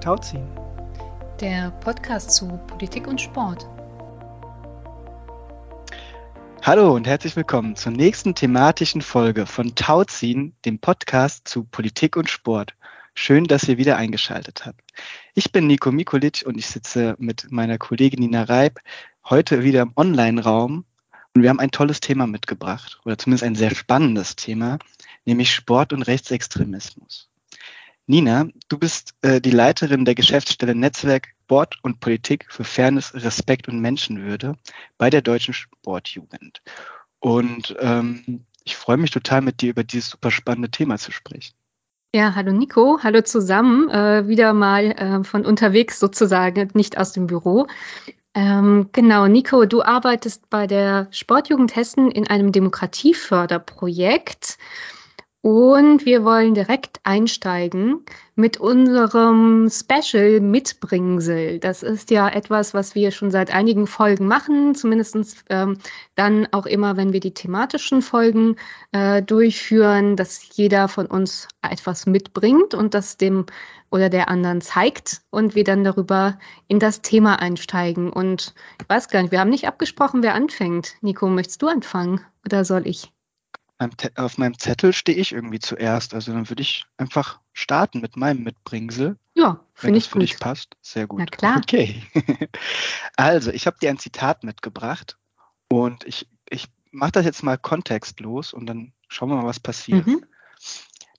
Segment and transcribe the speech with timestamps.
[0.00, 0.48] Tauziehen.
[1.40, 3.68] Der Podcast zu Politik und Sport.
[6.62, 12.30] Hallo und herzlich willkommen zur nächsten thematischen Folge von Tauziehen, dem Podcast zu Politik und
[12.30, 12.74] Sport.
[13.14, 14.80] Schön, dass ihr wieder eingeschaltet habt.
[15.34, 18.78] Ich bin Nico Mikulic und ich sitze mit meiner Kollegin Nina Reib
[19.28, 20.84] heute wieder im Online-Raum
[21.34, 24.78] und wir haben ein tolles Thema mitgebracht oder zumindest ein sehr spannendes Thema,
[25.24, 27.29] nämlich Sport und Rechtsextremismus.
[28.10, 33.68] Nina, du bist äh, die Leiterin der Geschäftsstelle Netzwerk Sport und Politik für Fairness, Respekt
[33.68, 34.56] und Menschenwürde
[34.98, 36.60] bei der Deutschen Sportjugend.
[37.20, 41.54] Und ähm, ich freue mich total, mit dir über dieses super spannende Thema zu sprechen.
[42.12, 43.88] Ja, hallo Nico, hallo zusammen.
[43.90, 47.68] Äh, wieder mal äh, von unterwegs sozusagen, nicht aus dem Büro.
[48.34, 54.58] Ähm, genau, Nico, du arbeitest bei der Sportjugend Hessen in einem Demokratieförderprojekt.
[55.42, 61.58] Und wir wollen direkt einsteigen mit unserem Special Mitbringsel.
[61.58, 65.16] Das ist ja etwas, was wir schon seit einigen Folgen machen, zumindest
[65.48, 65.78] ähm,
[66.14, 68.56] dann auch immer, wenn wir die thematischen Folgen
[68.92, 73.46] äh, durchführen, dass jeder von uns etwas mitbringt und das dem
[73.90, 78.12] oder der anderen zeigt und wir dann darüber in das Thema einsteigen.
[78.12, 80.96] Und ich weiß gar nicht, wir haben nicht abgesprochen, wer anfängt.
[81.00, 83.10] Nico, möchtest du anfangen oder soll ich?
[84.16, 86.14] Auf meinem Zettel stehe ich irgendwie zuerst.
[86.14, 89.18] Also dann würde ich einfach starten mit meinem Mitbringsel.
[89.34, 90.22] Ja, finde ich für gut.
[90.22, 90.76] dich passt.
[90.82, 91.20] Sehr gut.
[91.20, 91.56] Na klar.
[91.56, 92.02] Okay.
[93.16, 95.16] also, ich habe dir ein Zitat mitgebracht
[95.68, 100.06] und ich, ich mache das jetzt mal kontextlos und dann schauen wir mal, was passiert.
[100.06, 100.26] Mhm.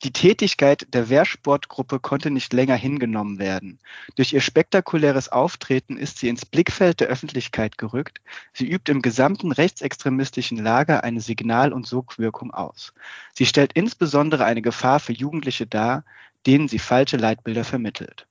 [0.04, 3.80] Die Tätigkeit der Wehrsportgruppe konnte nicht länger hingenommen werden.
[4.16, 8.20] Durch ihr spektakuläres Auftreten ist sie ins Blickfeld der Öffentlichkeit gerückt.
[8.52, 12.94] Sie übt im gesamten rechtsextremistischen Lager eine Signal- und Sogwirkung aus.
[13.34, 16.04] Sie stellt insbesondere eine Gefahr für Jugendliche dar,
[16.48, 18.28] denen sie falsche Leitbilder vermittelt.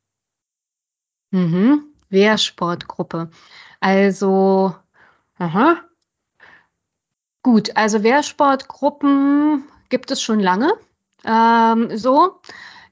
[1.30, 1.84] Mhm.
[2.08, 3.30] Wehrsportgruppe.
[3.78, 4.74] Also,
[5.38, 5.80] aha.
[7.42, 10.72] Gut, also Wehrsportgruppen gibt es schon lange.
[11.24, 12.40] Ähm, so,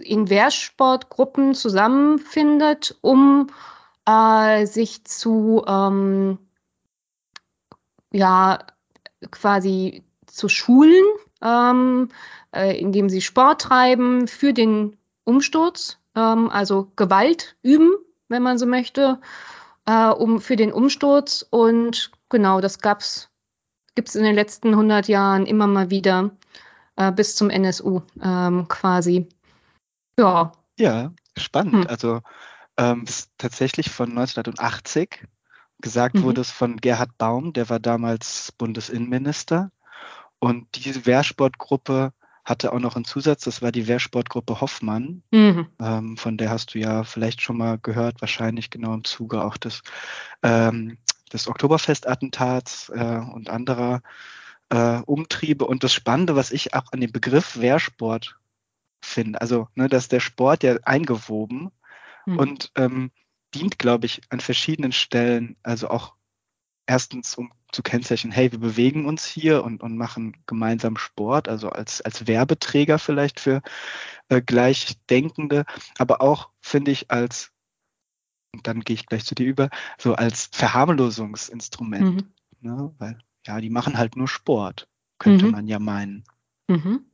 [0.00, 3.48] in Wehrsportgruppen zusammenfindet, um
[4.06, 6.38] äh, sich zu ähm,
[8.12, 8.58] ja
[9.30, 11.04] quasi zu schulen,
[11.42, 12.08] ähm,
[12.54, 17.92] äh, indem sie Sport treiben für den Umsturz, ähm, also Gewalt üben,
[18.28, 19.20] wenn man so möchte,
[19.86, 21.46] äh, um für den Umsturz.
[21.50, 23.30] Und genau, das gab's,
[23.94, 26.30] gibt es in den letzten 100 Jahren immer mal wieder
[26.96, 29.28] äh, bis zum NSU ähm, quasi.
[30.18, 30.52] Ja.
[30.78, 31.84] Ja, spannend.
[31.84, 31.86] Hm.
[31.86, 32.20] Also
[32.76, 33.04] ähm,
[33.38, 35.26] tatsächlich von 1980.
[35.80, 36.22] Gesagt mhm.
[36.24, 39.70] wurde es von Gerhard Baum, der war damals Bundesinnenminister.
[40.38, 42.12] Und diese Wehrsportgruppe
[42.44, 45.22] hatte auch noch einen Zusatz, das war die Wehrsportgruppe Hoffmann.
[45.30, 45.66] Mhm.
[45.80, 49.56] Ähm, von der hast du ja vielleicht schon mal gehört, wahrscheinlich genau im Zuge auch
[49.56, 49.82] des,
[50.42, 50.98] ähm,
[51.32, 54.02] des Oktoberfestattentats äh, und anderer
[54.70, 55.66] äh, Umtriebe.
[55.66, 58.39] Und das Spannende, was ich auch an dem Begriff Wehrsport
[59.00, 59.40] finde.
[59.40, 61.70] Also, ne, dass der Sport ja eingewoben
[62.26, 62.38] mhm.
[62.38, 63.10] und ähm,
[63.54, 66.14] dient, glaube ich, an verschiedenen Stellen, also auch
[66.86, 71.70] erstens, um zu kennzeichnen, hey, wir bewegen uns hier und, und machen gemeinsam Sport, also
[71.70, 73.62] als, als Werbeträger vielleicht für
[74.28, 75.64] äh, Gleichdenkende,
[75.98, 77.52] aber auch, finde ich, als,
[78.52, 82.16] und dann gehe ich gleich zu dir über, so als Verharmlosungsinstrument.
[82.16, 82.32] Mhm.
[82.60, 82.94] Ne?
[82.98, 84.88] Weil, ja, die machen halt nur Sport,
[85.18, 85.52] könnte mhm.
[85.52, 86.24] man ja meinen.
[86.66, 87.09] Mhm.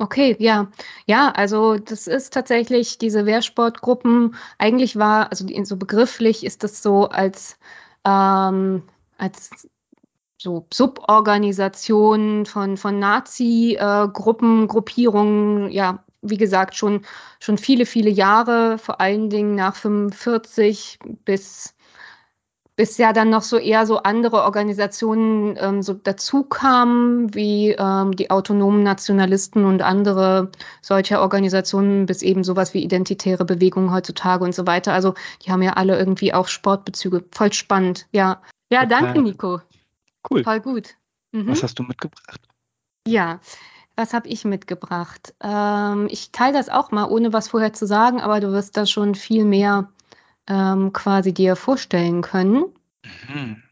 [0.00, 0.70] Okay, ja.
[1.06, 4.36] Ja, also das ist tatsächlich diese Wehrsportgruppen.
[4.58, 7.58] Eigentlich war, also so begrifflich ist das so als,
[8.04, 8.84] ähm,
[9.18, 9.50] als
[10.38, 17.04] so Suborganisationen von, von Nazi-Gruppen, äh, Gruppierungen, ja, wie gesagt, schon,
[17.40, 21.74] schon viele, viele Jahre, vor allen Dingen nach 45 bis
[22.78, 28.14] bis ja dann noch so eher so andere Organisationen ähm, so dazu kamen, wie ähm,
[28.14, 34.54] die autonomen Nationalisten und andere solcher Organisationen, bis eben sowas wie identitäre Bewegungen heutzutage und
[34.54, 34.92] so weiter.
[34.92, 35.14] Also
[35.44, 37.24] die haben ja alle irgendwie auch Sportbezüge.
[37.32, 38.40] Voll spannend, ja.
[38.70, 39.60] Ja, danke, Nico.
[40.30, 40.44] Cool.
[40.44, 40.94] Voll gut.
[41.32, 41.48] Mhm.
[41.48, 42.40] Was hast du mitgebracht?
[43.08, 43.40] Ja,
[43.96, 45.34] was habe ich mitgebracht?
[45.40, 48.86] Ähm, ich teile das auch mal, ohne was vorher zu sagen, aber du wirst da
[48.86, 49.88] schon viel mehr
[50.48, 52.64] ähm, quasi dir vorstellen können.
[53.28, 53.62] Mhm.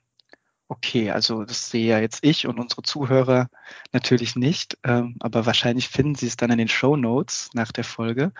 [0.69, 3.49] Okay, also das sehe ja jetzt ich und unsere Zuhörer
[3.93, 7.85] natürlich nicht, ähm, aber wahrscheinlich finden Sie es dann in den Show Notes nach der
[7.85, 8.33] Folge.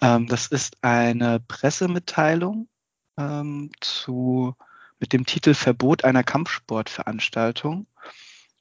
[0.00, 2.68] Ähm, das ist eine Pressemitteilung
[3.18, 4.54] ähm, zu,
[5.00, 7.86] mit dem Titel Verbot einer Kampfsportveranstaltung.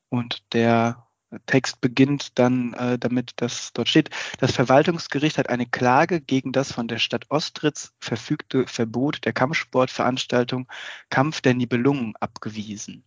[0.10, 1.03] Und der
[1.46, 4.10] Text beginnt dann äh, damit, dass dort steht,
[4.40, 10.68] das Verwaltungsgericht hat eine Klage gegen das von der Stadt Ostritz verfügte Verbot der Kampfsportveranstaltung
[11.10, 13.04] Kampf der Nibelungen abgewiesen.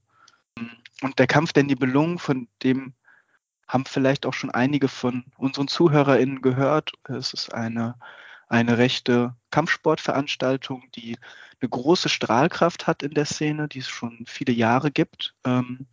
[1.03, 2.95] Und der Kampf der Nibelungen, von dem
[3.69, 6.93] haben vielleicht auch schon einige von unseren ZuhörerInnen gehört.
[7.05, 7.97] Es ist eine,
[8.49, 11.19] eine rechte Kampfsportveranstaltung, die
[11.61, 15.35] eine große Strahlkraft hat in der Szene, die es schon viele Jahre gibt.
[15.45, 15.87] Ähm,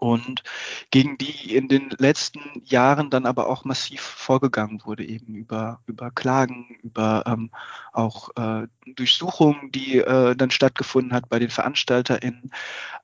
[0.00, 0.42] und
[0.90, 6.10] gegen die in den letzten Jahren dann aber auch massiv vorgegangen wurde, eben über, über
[6.10, 7.50] Klagen, über ähm,
[7.92, 12.50] auch äh, Durchsuchungen, die äh, dann stattgefunden hat bei den VeranstalterInnen.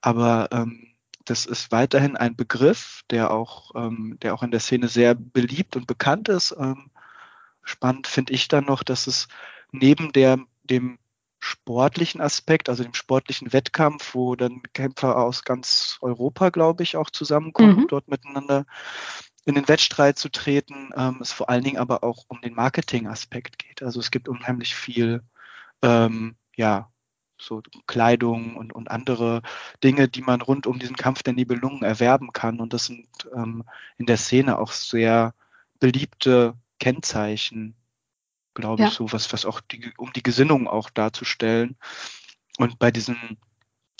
[0.00, 0.94] Aber ähm,
[1.26, 5.76] das ist weiterhin ein Begriff, der auch, ähm, der auch in der Szene sehr beliebt
[5.76, 6.56] und bekannt ist.
[6.58, 6.90] Ähm,
[7.62, 9.28] spannend finde ich dann noch, dass es
[9.70, 10.98] neben der, dem
[11.46, 17.10] sportlichen Aspekt, also dem sportlichen Wettkampf, wo dann Kämpfer aus ganz Europa, glaube ich, auch
[17.10, 17.88] zusammenkommen, mhm.
[17.88, 18.66] dort miteinander
[19.44, 23.58] in den Wettstreit zu treten, ähm, es vor allen Dingen aber auch um den Marketing-Aspekt
[23.58, 23.82] geht.
[23.82, 25.22] Also es gibt unheimlich viel,
[25.82, 26.90] ähm, ja,
[27.40, 29.42] so Kleidung und, und andere
[29.84, 32.60] Dinge, die man rund um diesen Kampf der Nibelungen erwerben kann.
[32.60, 33.62] Und das sind ähm,
[33.98, 35.34] in der Szene auch sehr
[35.78, 37.76] beliebte Kennzeichen
[38.56, 38.88] glaube ja.
[38.88, 41.76] ich, so was, was auch die, um die Gesinnung auch darzustellen.
[42.58, 43.38] Und bei diesen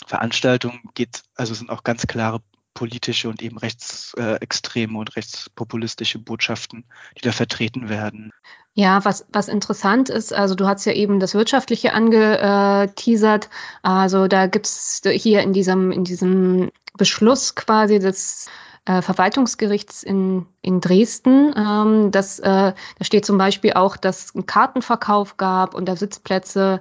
[0.06, 2.40] Veranstaltungen geht, also sind auch ganz klare
[2.74, 6.84] politische und eben rechtsextreme und rechtspopulistische Botschaften,
[7.16, 8.30] die da vertreten werden.
[8.74, 13.48] Ja, was, was interessant ist, also du hast ja eben das Wirtschaftliche angeteasert.
[13.82, 18.48] Also da gibt es hier in diesem, in diesem Beschluss quasi des
[18.86, 21.52] äh, Verwaltungsgerichts in, in Dresden.
[21.56, 22.74] Ähm, das, äh, da
[23.04, 26.80] steht zum Beispiel auch, dass es einen Kartenverkauf gab und da Sitzplätze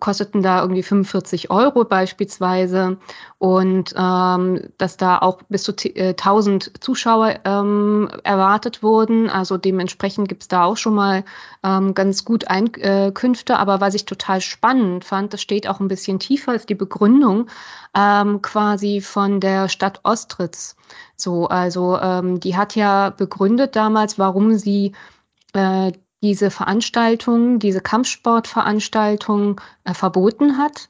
[0.00, 2.98] kosteten da irgendwie 45 Euro beispielsweise
[3.38, 9.30] und ähm, dass da auch bis zu 1000 äh, Zuschauer ähm, erwartet wurden.
[9.30, 11.24] Also dementsprechend gibt's da auch schon mal
[11.62, 13.58] ähm, ganz gut Einkünfte.
[13.58, 17.48] Aber was ich total spannend fand, das steht auch ein bisschen tiefer als die Begründung
[17.94, 20.76] ähm, quasi von der Stadt Ostritz.
[21.16, 24.92] So, also ähm, die hat ja begründet damals, warum sie
[25.52, 25.92] äh,
[26.22, 30.88] diese Veranstaltung, diese Kampfsportveranstaltung äh, verboten hat.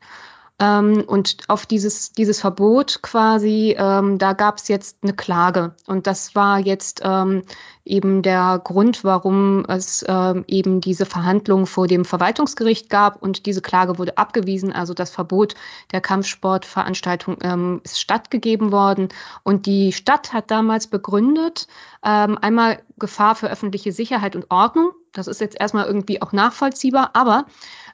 [0.58, 5.75] Ähm, und auf dieses, dieses Verbot quasi, ähm, da gab es jetzt eine Klage.
[5.87, 7.43] Und das war jetzt ähm,
[7.84, 13.20] eben der Grund, warum es ähm, eben diese Verhandlung vor dem Verwaltungsgericht gab.
[13.22, 14.72] Und diese Klage wurde abgewiesen.
[14.72, 15.55] Also das Verbot
[15.93, 19.11] der Kampfsportveranstaltung ähm, ist stattgegeben worden.
[19.43, 21.67] Und die Stadt hat damals begründet,
[22.02, 24.93] ähm, einmal Gefahr für öffentliche Sicherheit und Ordnung.
[25.16, 27.46] Das ist jetzt erstmal irgendwie auch nachvollziehbar, aber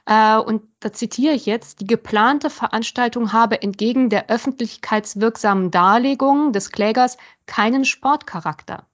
[0.05, 6.71] äh, und da zitiere ich jetzt, die geplante Veranstaltung habe entgegen der öffentlichkeitswirksamen Darlegung des
[6.71, 8.85] Klägers keinen Sportcharakter.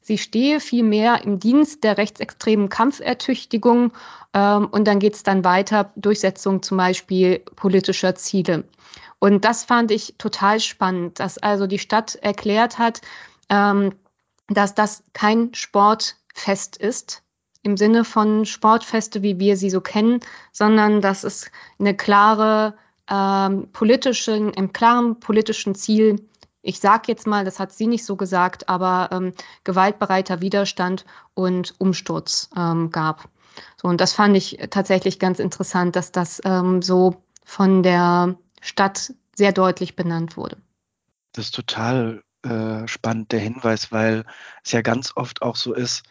[0.00, 3.92] Sie stehe vielmehr im Dienst der rechtsextremen Kampfertüchtigung
[4.34, 8.64] ähm, und dann geht es dann weiter, Durchsetzung zum Beispiel politischer Ziele.
[9.20, 13.00] Und das fand ich total spannend, dass also die Stadt erklärt hat,
[13.48, 13.94] ähm,
[14.48, 17.22] dass das kein Sportfest ist,
[17.62, 20.20] im Sinne von Sportfeste, wie wir sie so kennen,
[20.52, 22.74] sondern dass es eine klare
[23.08, 26.26] ähm, politischen, im klaren politischen Ziel,
[26.62, 29.32] ich sage jetzt mal, das hat sie nicht so gesagt, aber ähm,
[29.64, 31.04] gewaltbereiter Widerstand
[31.34, 33.28] und Umsturz ähm, gab.
[33.80, 39.12] So, und das fand ich tatsächlich ganz interessant, dass das ähm, so von der Stadt
[39.36, 40.56] sehr deutlich benannt wurde.
[41.32, 44.24] Das ist total äh, spannend, der Hinweis, weil
[44.64, 46.02] es ja ganz oft auch so ist,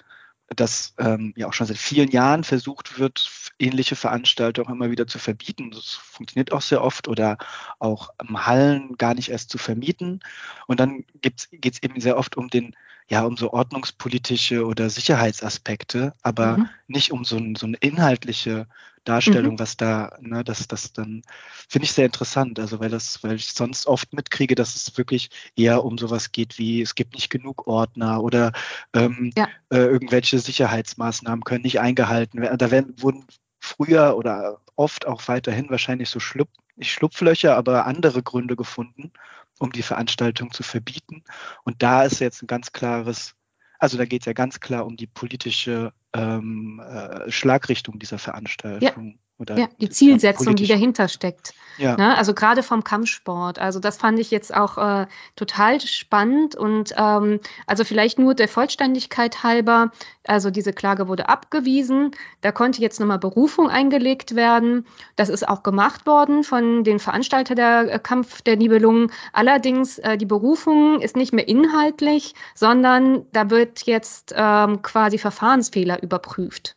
[0.56, 3.30] dass ähm, ja auch schon seit vielen Jahren versucht wird,
[3.60, 5.72] ähnliche Veranstaltungen immer wieder zu verbieten.
[5.72, 7.38] Das funktioniert auch sehr oft oder
[7.80, 10.20] auch Hallen gar nicht erst zu vermieten.
[10.68, 12.76] Und dann geht es eben sehr oft um den
[13.08, 16.70] ja um so ordnungspolitische oder Sicherheitsaspekte, aber mhm.
[16.88, 18.68] nicht um so, ein, so, eine inhaltliche
[19.04, 19.60] Darstellung, mhm.
[19.60, 21.24] was da, ne, das, das dann
[21.68, 25.30] finde ich sehr interessant, also weil das, weil ich sonst oft mitkriege, dass es wirklich
[25.56, 28.52] eher um sowas geht wie, es gibt nicht genug Ordner oder
[28.94, 29.48] ähm, ja.
[29.70, 32.58] äh, irgendwelche Sicherheitsmaßnahmen können nicht eingehalten werden.
[32.58, 33.26] Da werden, wurden
[33.60, 39.12] früher oder oft auch weiterhin wahrscheinlich so Schlupf, nicht Schlupflöcher, aber andere Gründe gefunden,
[39.60, 41.24] um die Veranstaltung zu verbieten.
[41.64, 43.36] Und da ist jetzt ein ganz klares,
[43.82, 49.08] also da geht es ja ganz klar um die politische ähm, äh, Schlagrichtung dieser Veranstaltung.
[49.08, 49.14] Ja.
[49.42, 51.56] Oder ja, die Zielsetzung, die dahinter steckt.
[51.80, 51.98] Ja.
[51.98, 52.16] Ne?
[52.16, 53.58] Also gerade vom Kampfsport.
[53.58, 58.48] Also das fand ich jetzt auch äh, total spannend und ähm, also vielleicht nur der
[58.48, 59.92] Vollständigkeit halber.
[60.28, 62.12] Also diese Klage wurde abgewiesen.
[62.42, 64.86] Da konnte jetzt nochmal Berufung eingelegt werden.
[65.16, 69.12] Das ist auch gemacht worden von den Veranstaltern der äh, Kampf der Nibelungen.
[69.34, 76.04] Allerdings äh, die Berufung ist nicht mehr inhaltlich, sondern da wird jetzt ähm, quasi Verfahrensfehler
[76.04, 76.76] überprüft.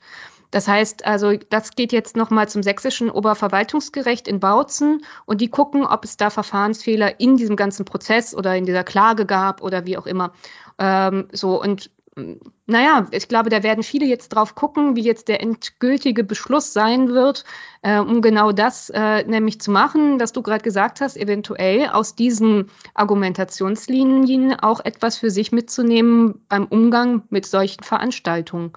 [0.55, 5.85] Das heißt also, das geht jetzt nochmal zum sächsischen Oberverwaltungsgericht in Bautzen und die gucken,
[5.85, 9.99] ob es da Verfahrensfehler in diesem ganzen Prozess oder in dieser Klage gab oder wie
[9.99, 10.33] auch immer.
[10.79, 12.35] Ähm, so und mm,
[12.67, 17.09] naja, ich glaube, da werden viele jetzt drauf gucken, wie jetzt der endgültige Beschluss sein
[17.09, 17.45] wird,
[17.83, 22.15] äh, um genau das äh, nämlich zu machen, dass du gerade gesagt hast, eventuell aus
[22.15, 28.73] diesen Argumentationslinien auch etwas für sich mitzunehmen beim Umgang mit solchen Veranstaltungen.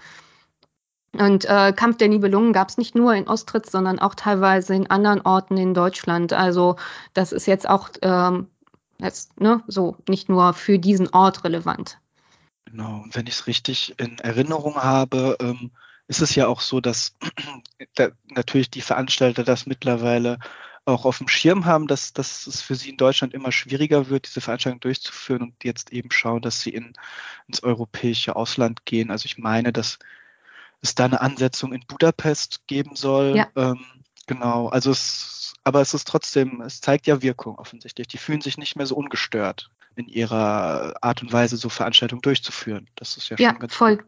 [1.20, 4.90] Und äh, Kampf der Nibelungen gab es nicht nur in Ostritz, sondern auch teilweise in
[4.90, 6.34] anderen Orten in Deutschland.
[6.34, 6.76] Also
[7.14, 8.48] das ist jetzt auch ähm,
[9.00, 12.00] jetzt, ne, so nicht nur für diesen Ort relevant.
[12.66, 15.72] Genau, und wenn ich es richtig in Erinnerung habe, ähm,
[16.08, 17.16] ist es ja auch so, dass
[17.96, 20.40] da natürlich die Veranstalter das mittlerweile
[20.86, 24.26] auch auf dem Schirm haben, dass, dass es für sie in Deutschland immer schwieriger wird,
[24.26, 26.94] diese Veranstaltung durchzuführen und jetzt eben schauen, dass sie in,
[27.48, 29.12] ins europäische Ausland gehen.
[29.12, 30.00] Also ich meine, dass
[30.82, 33.36] es da eine Ansetzung in Budapest geben soll.
[33.36, 33.48] Ja.
[33.56, 33.80] Ähm,
[34.26, 38.08] genau, also es, aber es ist trotzdem, es zeigt ja Wirkung offensichtlich.
[38.08, 42.88] Die fühlen sich nicht mehr so ungestört in ihrer Art und Weise, so Veranstaltungen durchzuführen.
[42.96, 43.98] Das ist ja, ja schon ganz voll.
[43.98, 44.06] Gut.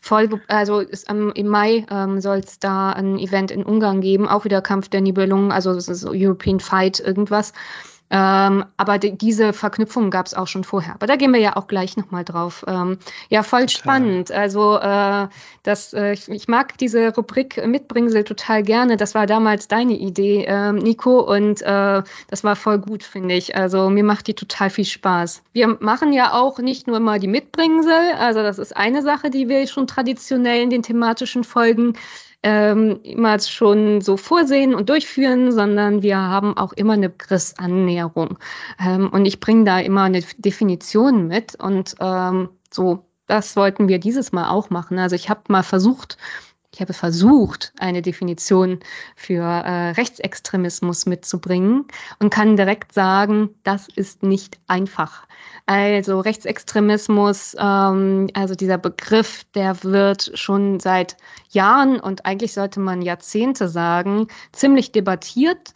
[0.00, 4.26] Voll, also ist, um, im Mai ähm, soll es da ein Event in Ungarn geben,
[4.26, 7.52] auch wieder Kampf der Nibelungen, also das ist so European Fight irgendwas.
[8.10, 10.94] Ähm, aber die, diese Verknüpfungen gab es auch schon vorher.
[10.94, 12.64] Aber da gehen wir ja auch gleich nochmal drauf.
[12.66, 12.98] Ähm,
[13.28, 13.78] ja, voll total.
[13.78, 14.30] spannend.
[14.32, 15.28] Also äh,
[15.62, 18.96] das, äh, ich, ich, mag diese Rubrik Mitbringsel total gerne.
[18.96, 23.54] Das war damals deine Idee, äh, Nico, und äh, das war voll gut, finde ich.
[23.54, 25.42] Also mir macht die total viel Spaß.
[25.52, 29.48] Wir machen ja auch nicht nur mal die Mitbringsel, also das ist eine Sache, die
[29.48, 31.94] wir schon traditionell in den thematischen Folgen
[32.42, 38.38] ähm, immer schon so vorsehen und durchführen, sondern wir haben auch immer eine Begriffsannäherung.
[38.80, 43.98] Ähm, und ich bringe da immer eine Definition mit und ähm, so, das wollten wir
[43.98, 44.98] dieses Mal auch machen.
[44.98, 46.16] Also ich habe mal versucht,
[46.74, 48.80] ich habe versucht, eine Definition
[49.16, 51.86] für äh, Rechtsextremismus mitzubringen
[52.18, 55.26] und kann direkt sagen, das ist nicht einfach.
[55.66, 61.16] Also Rechtsextremismus, ähm, also dieser Begriff, der wird schon seit
[61.50, 65.72] Jahren und eigentlich sollte man Jahrzehnte sagen, ziemlich debattiert.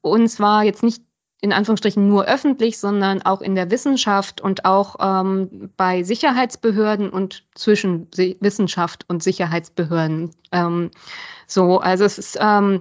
[0.00, 1.02] Und zwar jetzt nicht
[1.42, 7.44] in Anführungsstrichen nur öffentlich, sondern auch in der Wissenschaft und auch ähm, bei Sicherheitsbehörden und
[7.54, 10.30] zwischen Wissenschaft und Sicherheitsbehörden.
[10.52, 10.90] Ähm,
[11.46, 12.80] so, also es ist ähm,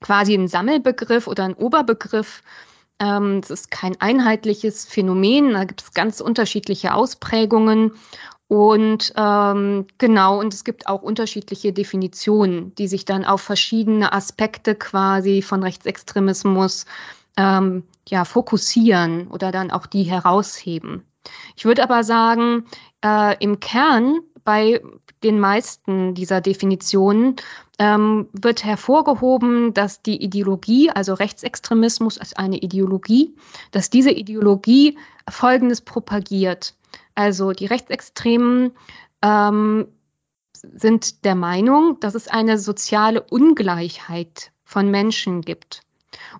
[0.00, 2.42] quasi ein Sammelbegriff oder ein Oberbegriff.
[2.98, 7.92] Ähm, es ist kein einheitliches Phänomen, da gibt es ganz unterschiedliche Ausprägungen.
[8.48, 14.74] Und ähm, genau, und es gibt auch unterschiedliche Definitionen, die sich dann auf verschiedene Aspekte
[14.74, 16.84] quasi von Rechtsextremismus
[17.36, 21.04] ähm, ja, fokussieren oder dann auch die herausheben.
[21.56, 22.64] Ich würde aber sagen,
[23.04, 24.80] äh, im Kern bei
[25.22, 27.36] den meisten dieser Definitionen
[27.78, 33.34] ähm, wird hervorgehoben, dass die Ideologie, also Rechtsextremismus als eine Ideologie,
[33.70, 34.98] dass diese Ideologie
[35.30, 36.74] Folgendes propagiert.
[37.14, 38.72] Also die Rechtsextremen
[39.22, 39.86] ähm,
[40.52, 45.82] sind der Meinung, dass es eine soziale Ungleichheit von Menschen gibt.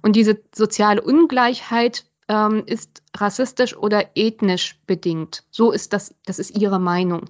[0.02, 5.44] Und diese soziale Ungleichheit ähm, ist rassistisch oder ethnisch bedingt.
[5.50, 7.28] So ist das, das ist ihre Meinung.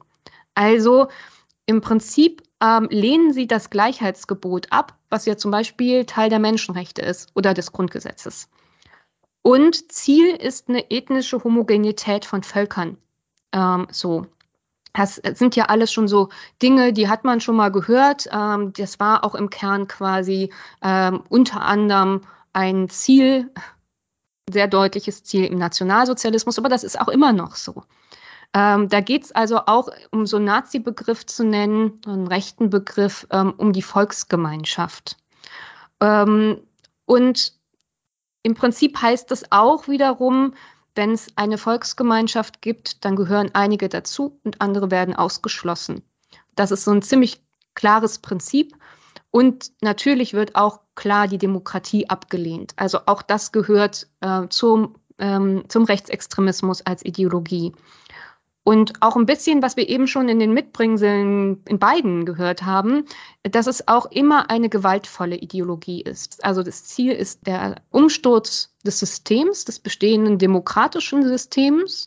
[0.54, 1.08] Also
[1.66, 7.02] im Prinzip ähm, lehnen sie das Gleichheitsgebot ab, was ja zum Beispiel Teil der Menschenrechte
[7.02, 8.48] ist oder des Grundgesetzes.
[9.42, 12.96] Und Ziel ist eine ethnische Homogenität von Völkern.
[13.52, 14.26] Ähm, so.
[14.94, 16.28] Das sind ja alles schon so
[16.60, 18.28] Dinge, die hat man schon mal gehört.
[18.30, 22.20] Ähm, das war auch im Kern quasi ähm, unter anderem
[22.52, 23.50] ein Ziel,
[24.50, 27.84] sehr deutliches Ziel im Nationalsozialismus, aber das ist auch immer noch so.
[28.54, 33.26] Ähm, da geht es also auch, um so einen Nazi-Begriff zu nennen, einen rechten Begriff,
[33.30, 35.16] um die Volksgemeinschaft.
[35.98, 37.52] Und
[38.42, 40.54] im Prinzip heißt das auch wiederum,
[40.94, 46.02] wenn es eine Volksgemeinschaft gibt, dann gehören einige dazu und andere werden ausgeschlossen.
[46.54, 47.42] Das ist so ein ziemlich
[47.74, 48.76] klares Prinzip.
[49.30, 52.74] Und natürlich wird auch klar die Demokratie abgelehnt.
[52.76, 57.72] Also auch das gehört äh, zum, ähm, zum Rechtsextremismus als Ideologie.
[58.64, 63.06] Und auch ein bisschen, was wir eben schon in den Mitbringseln in beiden gehört haben,
[63.42, 66.44] dass es auch immer eine gewaltvolle Ideologie ist.
[66.44, 72.06] Also das Ziel ist der Umsturz des Systems, des bestehenden demokratischen Systems.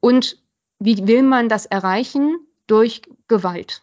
[0.00, 0.42] Und
[0.80, 2.38] wie will man das erreichen?
[2.66, 3.82] Durch Gewalt.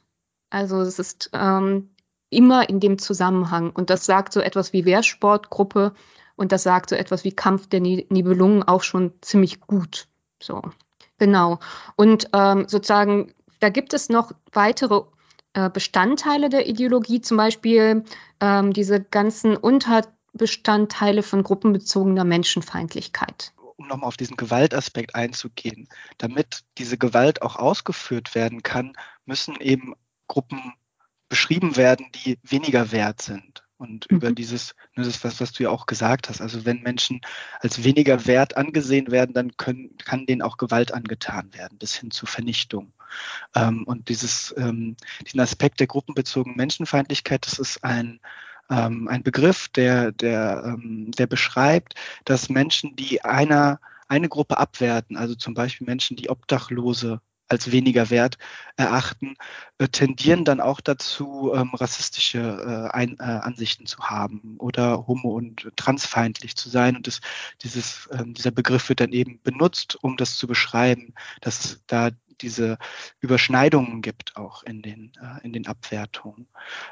[0.49, 1.91] Also es ist ähm,
[2.29, 3.69] immer in dem Zusammenhang.
[3.69, 5.93] Und das sagt so etwas wie Wehrsportgruppe
[6.35, 10.07] und das sagt so etwas wie Kampf der Nibelungen auch schon ziemlich gut.
[10.41, 10.61] So.
[11.21, 11.59] Genau.
[11.97, 15.01] Und ähm, sozusagen, da gibt es noch weitere
[15.53, 18.03] äh, Bestandteile der Ideologie, zum Beispiel
[18.39, 23.53] ähm, diese ganzen Unterbestandteile von gruppenbezogener Menschenfeindlichkeit.
[23.75, 25.87] Um nochmal auf diesen Gewaltaspekt einzugehen,
[26.17, 28.93] damit diese Gewalt auch ausgeführt werden kann,
[29.25, 29.93] müssen eben
[30.27, 30.73] Gruppen
[31.29, 34.17] beschrieben werden, die weniger wert sind und mhm.
[34.17, 36.39] über dieses, das ist was, was du ja auch gesagt hast.
[36.39, 37.21] Also wenn Menschen
[37.59, 42.11] als weniger wert angesehen werden, dann können, kann denen auch Gewalt angetan werden, bis hin
[42.11, 42.93] zu Vernichtung.
[43.55, 44.95] Ähm, und dieses, ähm,
[45.25, 48.19] diesen Aspekt der gruppenbezogenen Menschenfeindlichkeit, das ist ein,
[48.69, 55.17] ähm, ein Begriff, der, der, ähm, der beschreibt, dass Menschen, die einer, eine Gruppe abwerten,
[55.17, 57.19] also zum Beispiel Menschen, die Obdachlose
[57.51, 58.37] als weniger wert
[58.77, 59.35] erachten,
[59.77, 65.35] äh, tendieren dann auch dazu, ähm, rassistische äh, Ein, äh, Ansichten zu haben oder homo-
[65.35, 66.95] und transfeindlich zu sein.
[66.95, 67.19] Und das,
[67.61, 72.77] dieses, ähm, dieser Begriff wird dann eben benutzt, um das zu beschreiben, dass da diese
[73.19, 76.47] Überschneidungen gibt auch in den, äh, in den Abwertungen.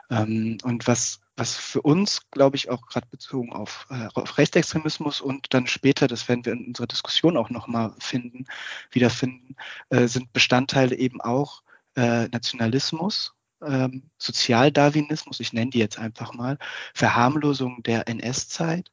[0.09, 5.22] Ähm, und was, was für uns, glaube ich, auch gerade bezogen auf, äh, auf Rechtsextremismus
[5.22, 8.46] und dann später, das werden wir in unserer Diskussion auch nochmal finden,
[8.91, 9.55] wiederfinden,
[9.89, 11.63] äh, sind Bestandteile eben auch
[11.96, 16.58] äh, Nationalismus, ähm, Sozialdarwinismus, ich nenne die jetzt einfach mal,
[16.93, 18.91] Verharmlosung der NS-Zeit,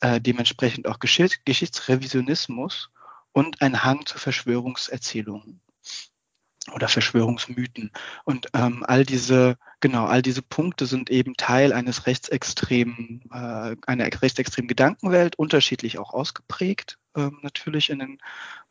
[0.00, 2.90] äh, dementsprechend auch Geschichts Geschichtsrevisionismus
[3.32, 5.60] und ein Hang zu Verschwörungserzählungen
[6.72, 7.90] oder Verschwörungsmythen.
[8.24, 14.04] Und ähm, all diese, genau, all diese Punkte sind eben Teil eines rechtsextremen, äh, einer
[14.06, 16.98] rechtsextremen Gedankenwelt, unterschiedlich auch ausgeprägt.
[17.14, 18.18] Ähm, natürlich in den,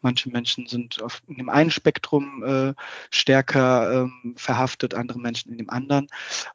[0.02, 2.74] manche Menschen sind auf in dem einen Spektrum äh,
[3.12, 6.08] stärker ähm, verhaftet, andere Menschen in dem anderen.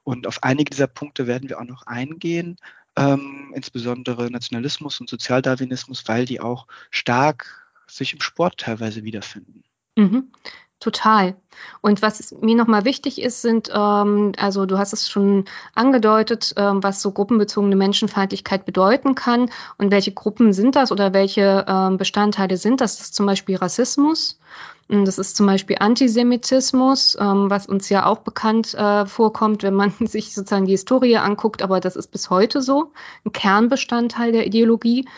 [0.02, 2.56] Und auf einige dieser Punkte werden wir auch noch eingehen.
[2.96, 9.62] Ähm, insbesondere Nationalismus und Sozialdarwinismus, weil die auch stark sich im Sport teilweise wiederfinden.
[9.96, 10.32] Mhm.
[10.78, 11.34] Total.
[11.80, 16.82] Und was mir nochmal wichtig ist, sind, ähm, also du hast es schon angedeutet, ähm,
[16.82, 22.58] was so gruppenbezogene Menschenfeindlichkeit bedeuten kann und welche Gruppen sind das oder welche ähm, Bestandteile
[22.58, 22.98] sind das?
[22.98, 24.38] Das ist zum Beispiel Rassismus.
[24.88, 29.92] Das ist zum Beispiel Antisemitismus, ähm, was uns ja auch bekannt äh, vorkommt, wenn man
[30.00, 32.92] sich sozusagen die Historie anguckt, aber das ist bis heute so,
[33.24, 35.08] ein Kernbestandteil der Ideologie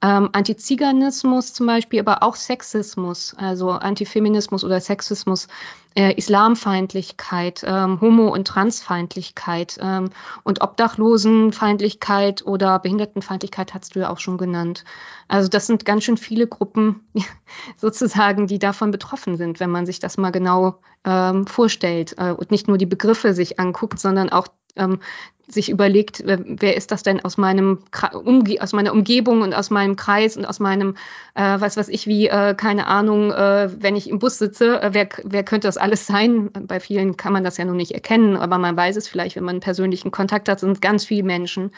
[0.00, 5.48] ähm, Antiziganismus zum Beispiel, aber auch Sexismus, also Antifeminismus oder Sexismus,
[5.96, 10.10] äh, Islamfeindlichkeit, ähm, Homo- und Transfeindlichkeit ähm,
[10.44, 14.84] und Obdachlosenfeindlichkeit oder Behindertenfeindlichkeit hast du ja auch schon genannt.
[15.26, 17.00] Also das sind ganz schön viele Gruppen
[17.76, 22.52] sozusagen, die davon betroffen sind, wenn man sich das mal genau ähm, vorstellt äh, und
[22.52, 25.00] nicht nur die Begriffe sich anguckt, sondern auch ähm,
[25.48, 27.78] sich überlegt, wer ist das denn aus meinem
[28.12, 30.94] Umge aus meiner Umgebung und aus meinem Kreis und aus meinem,
[31.34, 34.90] äh, was weiß ich, wie, äh, keine Ahnung, äh, wenn ich im Bus sitze, äh,
[34.92, 36.50] wer, wer könnte das alles sein?
[36.52, 39.44] Bei vielen kann man das ja noch nicht erkennen, aber man weiß es vielleicht, wenn
[39.44, 41.70] man einen persönlichen Kontakt hat, sind ganz viele Menschen,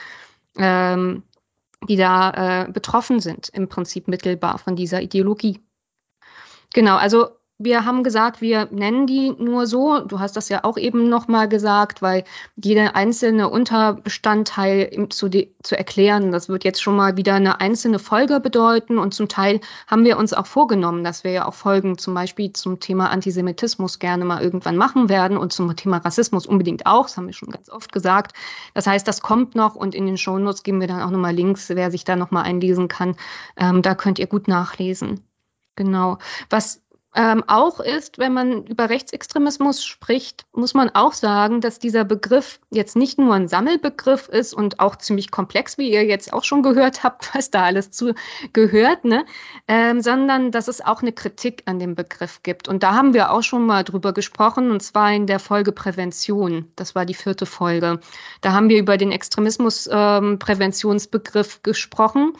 [0.56, 1.22] ähm,
[1.88, 5.61] die da äh, betroffen sind, im Prinzip mittelbar von dieser Ideologie.
[6.74, 10.01] Genau, also wir haben gesagt, wir nennen die nur so.
[10.01, 12.25] Du hast das ja auch eben nochmal gesagt, weil
[12.57, 18.40] jeder einzelne Unterbestandteil zu, zu erklären, das wird jetzt schon mal wieder eine einzelne Folge
[18.40, 18.96] bedeuten.
[18.96, 22.51] Und zum Teil haben wir uns auch vorgenommen, dass wir ja auch Folgen zum Beispiel
[22.55, 27.09] zum Thema Antisemitismus gerne mal irgendwann machen werden und zum Thema Rassismus unbedingt auch.
[27.09, 28.35] Das haben wir schon ganz oft gesagt.
[28.73, 31.68] Das heißt, das kommt noch und in den Shownotes geben wir dann auch nochmal Links,
[31.68, 33.16] wer sich da nochmal einlesen kann.
[33.59, 35.20] Ähm, da könnt ihr gut nachlesen.
[35.77, 36.16] Genau.
[36.49, 36.83] Was
[37.16, 42.61] ähm, auch ist, wenn man über Rechtsextremismus spricht, muss man auch sagen, dass dieser Begriff
[42.70, 46.62] jetzt nicht nur ein Sammelbegriff ist und auch ziemlich komplex, wie ihr jetzt auch schon
[46.62, 48.14] gehört habt, was da alles zu
[48.53, 49.25] gehört, ne?
[49.66, 52.68] Ähm, sondern dass es auch eine Kritik an dem Begriff gibt.
[52.68, 56.70] Und da haben wir auch schon mal drüber gesprochen, und zwar in der Folge Prävention.
[56.77, 57.99] Das war die vierte Folge.
[58.40, 62.35] Da haben wir über den Extremismuspräventionsbegriff ähm, gesprochen.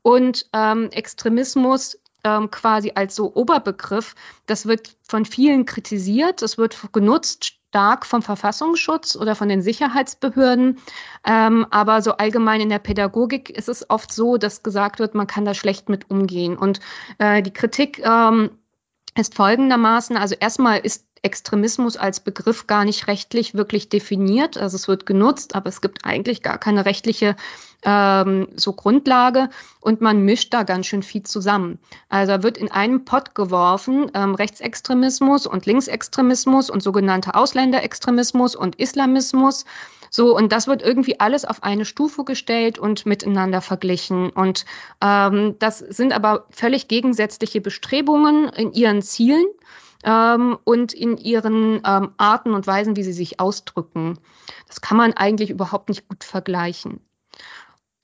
[0.00, 4.14] Und ähm, Extremismus ähm, quasi als so Oberbegriff.
[4.46, 6.42] Das wird von vielen kritisiert.
[6.42, 10.78] Das wird genutzt stark vom Verfassungsschutz oder von den Sicherheitsbehörden.
[11.24, 15.26] Ähm, aber so allgemein in der Pädagogik ist es oft so, dass gesagt wird, man
[15.26, 16.56] kann da schlecht mit umgehen.
[16.56, 16.80] Und
[17.18, 18.50] äh, die Kritik ähm,
[19.14, 24.56] ist folgendermaßen, also erstmal ist Extremismus als Begriff gar nicht rechtlich wirklich definiert.
[24.56, 27.36] Also es wird genutzt, aber es gibt eigentlich gar keine rechtliche
[27.82, 29.48] ähm, so Grundlage
[29.80, 31.78] und man mischt da ganz schön viel zusammen.
[32.08, 38.76] Also da wird in einen Pott geworfen ähm, Rechtsextremismus und Linksextremismus und sogenannter Ausländerextremismus und
[38.76, 39.64] Islamismus.
[40.10, 44.30] So, und das wird irgendwie alles auf eine Stufe gestellt und miteinander verglichen.
[44.30, 44.64] Und
[45.02, 49.46] ähm, das sind aber völlig gegensätzliche Bestrebungen in ihren Zielen
[50.04, 54.18] ähm, und in ihren ähm, Arten und Weisen, wie sie sich ausdrücken.
[54.68, 57.00] Das kann man eigentlich überhaupt nicht gut vergleichen.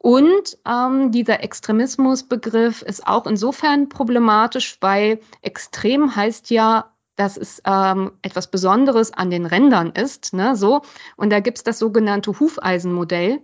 [0.03, 8.11] Und ähm, dieser Extremismusbegriff ist auch insofern problematisch, weil extrem heißt ja, dass es ähm,
[8.23, 10.35] etwas Besonderes an den Rändern ist.
[10.35, 10.83] Ne, so.
[11.17, 13.43] Und da gibt es das sogenannte Hufeisenmodell.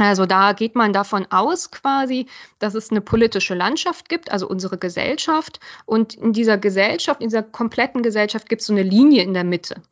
[0.00, 2.26] Also da geht man davon aus quasi,
[2.58, 5.60] dass es eine politische Landschaft gibt, also unsere Gesellschaft.
[5.84, 9.44] Und in dieser Gesellschaft, in dieser kompletten Gesellschaft gibt es so eine Linie in der
[9.44, 9.82] Mitte.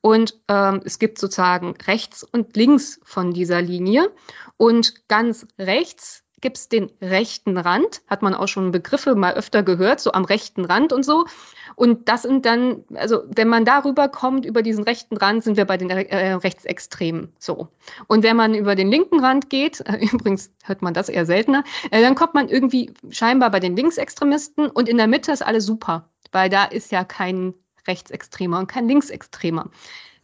[0.00, 4.10] Und ähm, es gibt sozusagen rechts und links von dieser Linie.
[4.56, 9.62] Und ganz rechts gibt es den rechten Rand, hat man auch schon Begriffe mal öfter
[9.62, 11.24] gehört, so am rechten Rand und so.
[11.74, 15.64] Und das sind dann, also wenn man darüber kommt, über diesen rechten Rand, sind wir
[15.64, 17.32] bei den äh, Rechtsextremen.
[17.38, 17.68] So.
[18.08, 21.64] Und wenn man über den linken Rand geht, äh, übrigens hört man das eher seltener,
[21.90, 25.64] äh, dann kommt man irgendwie scheinbar bei den Linksextremisten und in der Mitte ist alles
[25.64, 27.54] super, weil da ist ja kein
[27.86, 29.70] Rechtsextremer und kein Linksextremer.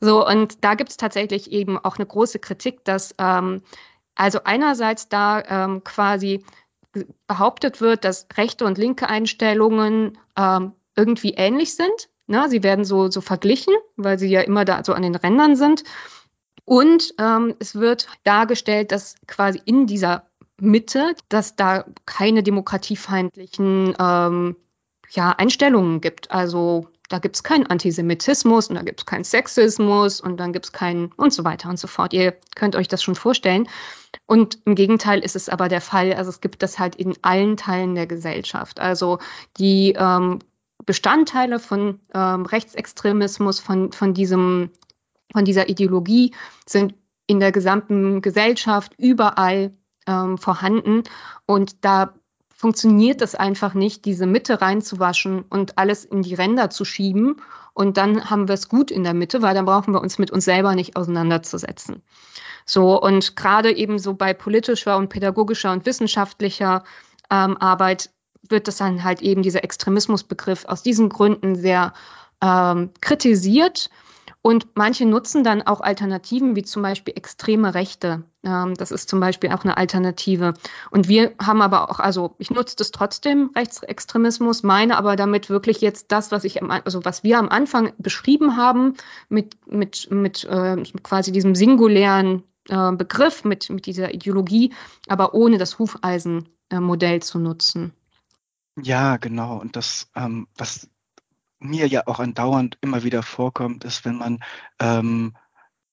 [0.00, 3.62] So, und da gibt es tatsächlich eben auch eine große Kritik, dass ähm,
[4.18, 6.44] also einerseits da ähm, quasi
[7.26, 12.08] behauptet wird, dass rechte und linke Einstellungen ähm, irgendwie ähnlich sind.
[12.26, 12.48] Ne?
[12.48, 15.84] Sie werden so, so verglichen, weil sie ja immer da so an den Rändern sind.
[16.64, 20.28] Und ähm, es wird dargestellt, dass quasi in dieser
[20.60, 24.56] Mitte, dass da keine demokratiefeindlichen ähm,
[25.10, 26.30] ja, Einstellungen gibt.
[26.30, 30.66] Also da gibt es keinen Antisemitismus und da gibt es keinen Sexismus und dann gibt
[30.66, 32.12] es keinen und so weiter und so fort.
[32.12, 33.68] Ihr könnt euch das schon vorstellen.
[34.26, 37.56] Und im Gegenteil ist es aber der Fall, also es gibt das halt in allen
[37.56, 38.78] Teilen der Gesellschaft.
[38.78, 39.18] Also
[39.58, 40.38] die ähm,
[40.84, 44.70] Bestandteile von ähm, Rechtsextremismus, von, von, diesem,
[45.32, 46.34] von dieser Ideologie
[46.66, 46.94] sind
[47.26, 49.72] in der gesamten Gesellschaft überall
[50.06, 51.02] ähm, vorhanden.
[51.46, 52.14] Und da
[52.58, 57.36] funktioniert es einfach nicht, diese Mitte reinzuwaschen und alles in die Ränder zu schieben.
[57.72, 60.32] Und dann haben wir es gut in der Mitte, weil dann brauchen wir uns mit
[60.32, 62.02] uns selber nicht auseinanderzusetzen.
[62.66, 66.82] So, und gerade eben so bei politischer und pädagogischer und wissenschaftlicher
[67.30, 68.10] ähm, Arbeit
[68.48, 71.92] wird das dann halt eben dieser Extremismusbegriff aus diesen Gründen sehr
[72.42, 73.88] ähm, kritisiert.
[74.48, 78.24] Und manche nutzen dann auch Alternativen, wie zum Beispiel extreme Rechte.
[78.42, 80.54] Ähm, das ist zum Beispiel auch eine Alternative.
[80.90, 85.82] Und wir haben aber auch, also ich nutze das trotzdem, Rechtsextremismus, meine aber damit wirklich
[85.82, 88.94] jetzt das, was ich, am, also was wir am Anfang beschrieben haben,
[89.28, 94.72] mit, mit, mit äh, quasi diesem singulären äh, Begriff, mit, mit dieser Ideologie,
[95.08, 97.92] aber ohne das Hufeisenmodell äh, zu nutzen.
[98.82, 99.58] Ja, genau.
[99.58, 100.88] Und das, ähm, was
[101.58, 104.38] mir ja auch andauernd immer wieder vorkommt, ist, wenn man
[104.80, 105.36] ähm,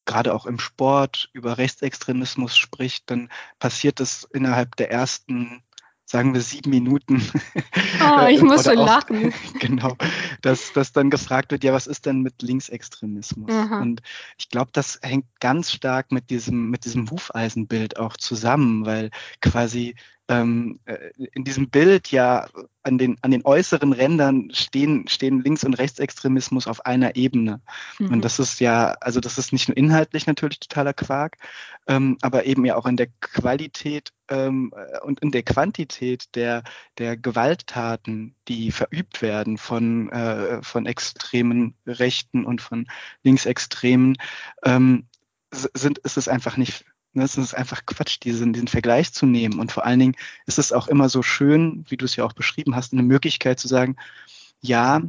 [0.06, 5.64] gerade auch im Sport über Rechtsextremismus spricht, dann passiert es innerhalb der ersten
[6.06, 7.22] sagen wir sieben Minuten.
[8.08, 9.34] Oh, ich muss schon lachen.
[9.60, 9.96] genau,
[10.42, 13.52] dass, dass dann gefragt wird, ja, was ist denn mit Linksextremismus?
[13.52, 13.80] Aha.
[13.82, 14.02] Und
[14.38, 19.10] ich glaube, das hängt ganz stark mit diesem, mit diesem Hufeisenbild auch zusammen, weil
[19.42, 19.96] quasi
[20.28, 22.48] ähm, äh, in diesem Bild ja
[22.84, 27.62] an den, an den äußeren Rändern stehen, stehen Links- und Rechtsextremismus auf einer Ebene.
[28.00, 28.14] Mhm.
[28.14, 31.38] Und das ist ja, also das ist nicht nur inhaltlich natürlich totaler Quark,
[31.88, 36.64] ähm, aber eben ja auch in der Qualität ähm, äh, und in der Quantität der,
[36.98, 42.88] der Gewalttaten, die verübt werden von, äh, von extremen Rechten und von
[43.24, 44.18] Linksextremen,
[44.64, 45.06] ähm,
[45.52, 46.86] sind, ist es einfach nicht
[47.16, 49.60] Ne, es ist einfach Quatsch, diesen, diesen Vergleich zu nehmen.
[49.60, 50.16] Und vor allen Dingen
[50.48, 53.58] ist es auch immer so schön, wie du es ja auch beschrieben hast, eine Möglichkeit
[53.58, 53.96] zu sagen,
[54.60, 55.02] ja,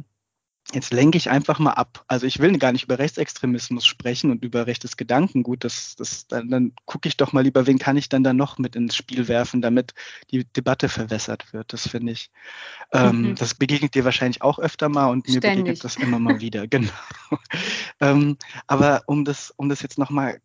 [0.73, 2.03] jetzt lenke ich einfach mal ab.
[2.07, 5.65] Also ich will gar nicht über Rechtsextremismus sprechen und über rechtes Gedankengut.
[5.65, 8.57] Das, das, dann, dann gucke ich doch mal lieber, wen kann ich dann da noch
[8.57, 9.93] mit ins Spiel werfen, damit
[10.31, 11.73] die Debatte verwässert wird.
[11.73, 12.31] Das finde ich,
[12.93, 13.35] ähm, mhm.
[13.35, 15.57] das begegnet dir wahrscheinlich auch öfter mal und mir Ständig.
[15.57, 16.67] begegnet das immer mal wieder.
[16.77, 16.91] Genau.
[17.99, 20.39] ähm, aber um das, um das jetzt nochmal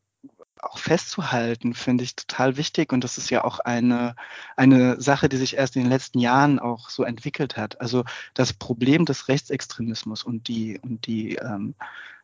[0.62, 2.92] auch festzuhalten, finde ich total wichtig.
[2.92, 4.14] Und das ist ja auch eine,
[4.56, 7.80] eine Sache, die sich erst in den letzten Jahren auch so entwickelt hat.
[7.80, 11.74] Also das Problem des Rechtsextremismus und die, und die, ähm,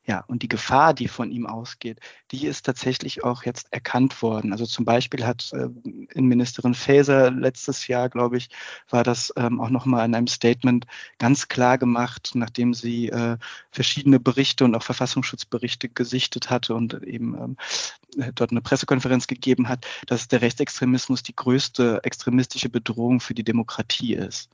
[0.09, 4.53] ja, und die Gefahr, die von ihm ausgeht, die ist tatsächlich auch jetzt erkannt worden.
[4.53, 5.69] Also zum Beispiel hat äh,
[6.15, 8.49] Innenministerin Faeser letztes Jahr, glaube ich,
[8.89, 10.87] war das ähm, auch nochmal in einem Statement
[11.19, 13.37] ganz klar gemacht, nachdem sie äh,
[13.71, 19.87] verschiedene Berichte und auch Verfassungsschutzberichte gesichtet hatte und eben ähm, dort eine Pressekonferenz gegeben hat,
[20.07, 24.49] dass der Rechtsextremismus die größte extremistische Bedrohung für die Demokratie ist.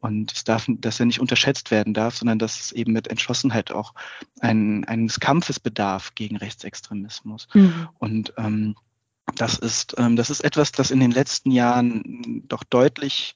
[0.00, 3.72] Und es darf, dass er nicht unterschätzt werden darf, sondern dass es eben mit Entschlossenheit
[3.72, 3.94] auch
[4.40, 7.48] ein, eines Kampfes bedarf gegen Rechtsextremismus.
[7.54, 7.88] Mhm.
[7.98, 8.76] Und ähm,
[9.34, 13.34] das ist, ähm, das ist etwas, das in den letzten Jahren doch deutlich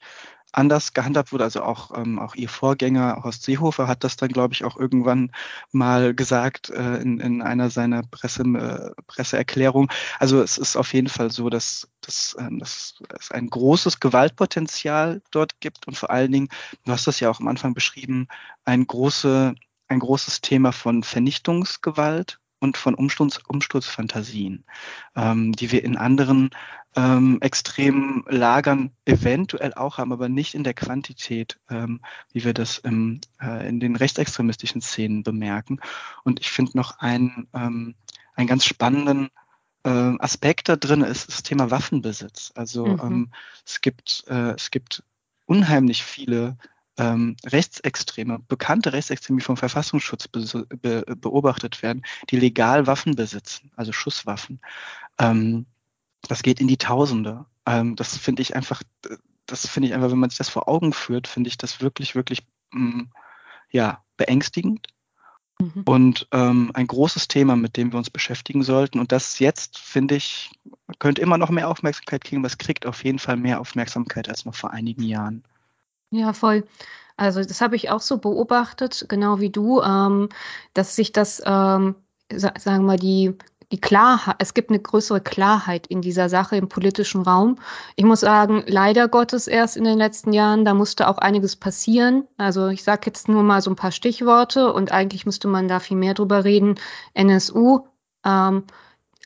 [0.52, 1.44] anders gehandhabt wurde.
[1.44, 5.32] Also auch, ähm, auch ihr Vorgänger Horst Seehofer hat das dann, glaube ich, auch irgendwann
[5.72, 9.90] mal gesagt äh, in, in einer seiner Presse, äh, Presseerklärungen.
[10.18, 15.22] Also es ist auf jeden Fall so, dass, dass, ähm, dass es ein großes Gewaltpotenzial
[15.30, 16.48] dort gibt und vor allen Dingen,
[16.84, 18.28] du hast das ja auch am Anfang beschrieben,
[18.64, 19.54] ein, große,
[19.88, 24.64] ein großes Thema von Vernichtungsgewalt und von Umsturz, Umsturzfantasien,
[25.16, 26.50] ähm, die wir in anderen
[26.96, 32.00] ähm, extremen Lagern eventuell auch haben, aber nicht in der Quantität, ähm,
[32.32, 35.80] wie wir das im, äh, in den rechtsextremistischen Szenen bemerken.
[36.24, 37.94] Und ich finde noch einen, ähm,
[38.34, 39.30] einen ganz spannenden
[39.84, 42.52] äh, Aspekt da drin ist das Thema Waffenbesitz.
[42.54, 43.00] Also mhm.
[43.02, 43.32] ähm,
[43.64, 45.02] es gibt äh, es gibt
[45.46, 46.56] unheimlich viele
[46.98, 53.70] ähm, Rechtsextreme, bekannte Rechtsextreme, die vom Verfassungsschutz be be beobachtet werden, die legal Waffen besitzen,
[53.76, 54.60] also Schusswaffen.
[55.18, 55.66] Ähm,
[56.28, 57.46] das geht in die Tausende.
[57.66, 58.82] Ähm, das finde ich einfach,
[59.46, 62.14] das finde ich einfach, wenn man sich das vor Augen führt, finde ich das wirklich,
[62.14, 63.10] wirklich, mh, mm,
[63.70, 64.88] ja, beängstigend.
[65.60, 65.82] Mhm.
[65.84, 68.98] Und ähm, ein großes Thema, mit dem wir uns beschäftigen sollten.
[68.98, 70.50] Und das jetzt, finde ich,
[70.98, 74.44] könnte immer noch mehr Aufmerksamkeit kriegen, aber es kriegt auf jeden Fall mehr Aufmerksamkeit als
[74.44, 75.44] noch vor einigen Jahren.
[76.10, 76.64] Ja, voll.
[77.16, 80.30] Also das habe ich auch so beobachtet, genau wie du, ähm,
[80.72, 81.94] dass sich das, ähm,
[82.32, 83.36] sa sagen wir mal, die,
[83.72, 87.56] die Klarheit, es gibt eine größere Klarheit in dieser Sache im politischen Raum.
[87.96, 92.26] Ich muss sagen, leider Gottes erst in den letzten Jahren, da musste auch einiges passieren.
[92.36, 95.78] Also ich sage jetzt nur mal so ein paar Stichworte und eigentlich müsste man da
[95.78, 96.76] viel mehr drüber reden.
[97.14, 97.86] NSU,
[98.24, 98.64] ähm,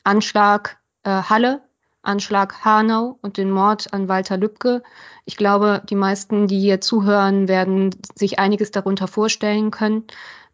[0.03, 1.61] Anschlag äh, Halle,
[2.03, 4.83] Anschlag Hanau und den Mord an Walter Lübcke.
[5.25, 10.03] Ich glaube, die meisten, die hier zuhören, werden sich einiges darunter vorstellen können.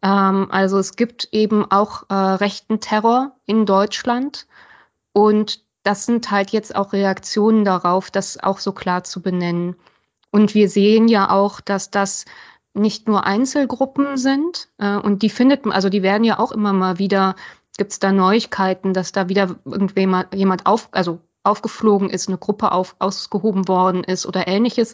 [0.02, 4.48] Ähm, also es gibt eben auch äh, rechten Terror in Deutschland
[5.14, 9.76] und das sind halt jetzt auch Reaktionen darauf, das auch so klar zu benennen.
[10.32, 12.26] Und wir sehen ja auch, dass das
[12.74, 16.74] nicht nur Einzelgruppen sind äh, und die findet man, also die werden ja auch immer
[16.74, 17.36] mal wieder,
[17.78, 22.72] gibt es da Neuigkeiten, dass da wieder irgendjemand jemand auf, also aufgeflogen ist, eine Gruppe
[22.72, 24.94] auf, ausgehoben worden ist oder ähnliches,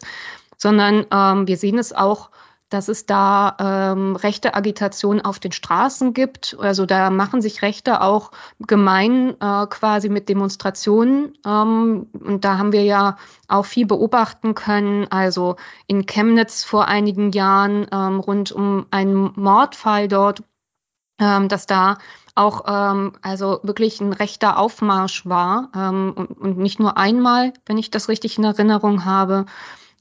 [0.56, 2.30] sondern ähm, wir sehen es auch,
[2.68, 6.56] dass es da ähm, rechte Agitation auf den Straßen gibt.
[6.60, 11.32] Also da machen sich Rechte auch gemein äh, quasi mit Demonstrationen.
[11.46, 13.16] Ähm, und da haben wir ja
[13.48, 15.06] auch viel beobachten können.
[15.10, 20.42] Also in Chemnitz vor einigen Jahren ähm, rund um einen Mordfall dort,
[21.20, 21.96] ähm, dass da
[22.34, 27.78] auch ähm, also wirklich ein rechter Aufmarsch war ähm, und, und nicht nur einmal, wenn
[27.78, 29.46] ich das richtig in Erinnerung habe.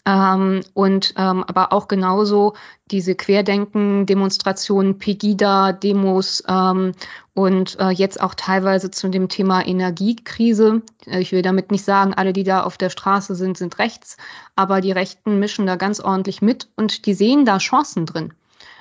[0.07, 2.53] Ähm, und ähm, aber auch genauso
[2.89, 6.93] diese Querdenken-Demonstrationen, Pegida-Demos ähm,
[7.33, 10.81] und äh, jetzt auch teilweise zu dem Thema Energiekrise.
[11.05, 14.15] Äh, ich will damit nicht sagen, alle, die da auf der Straße sind, sind rechts,
[14.55, 18.33] aber die Rechten mischen da ganz ordentlich mit und die sehen da Chancen drin.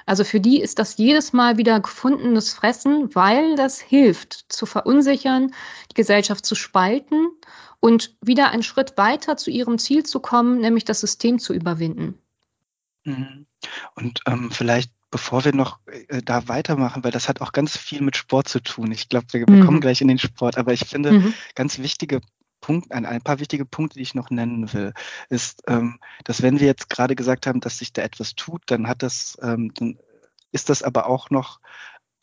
[0.08, 5.52] Also für die ist das jedes Mal wieder gefundenes Fressen, weil das hilft, zu verunsichern,
[5.90, 7.26] die Gesellschaft zu spalten
[7.80, 12.18] und wieder einen Schritt weiter zu ihrem Ziel zu kommen, nämlich das System zu überwinden.
[13.04, 13.46] Mhm.
[13.94, 18.02] Und ähm, vielleicht bevor wir noch äh, da weitermachen, weil das hat auch ganz viel
[18.02, 18.90] mit Sport zu tun.
[18.92, 19.64] Ich glaube, wir, wir mhm.
[19.64, 21.34] kommen gleich in den Sport, aber ich finde, mhm.
[21.54, 22.20] ganz wichtige
[22.60, 24.92] Punkt, ein, ein, paar wichtige Punkte, die ich noch nennen will,
[25.28, 28.88] ist, ähm, dass wenn wir jetzt gerade gesagt haben, dass sich da etwas tut, dann
[28.88, 29.98] hat das, ähm, dann
[30.52, 31.60] ist das aber auch noch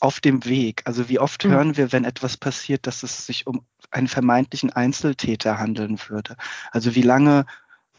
[0.03, 0.81] auf dem Weg.
[0.83, 1.51] Also wie oft mhm.
[1.51, 6.35] hören wir, wenn etwas passiert, dass es sich um einen vermeintlichen Einzeltäter handeln würde?
[6.71, 7.45] Also wie lange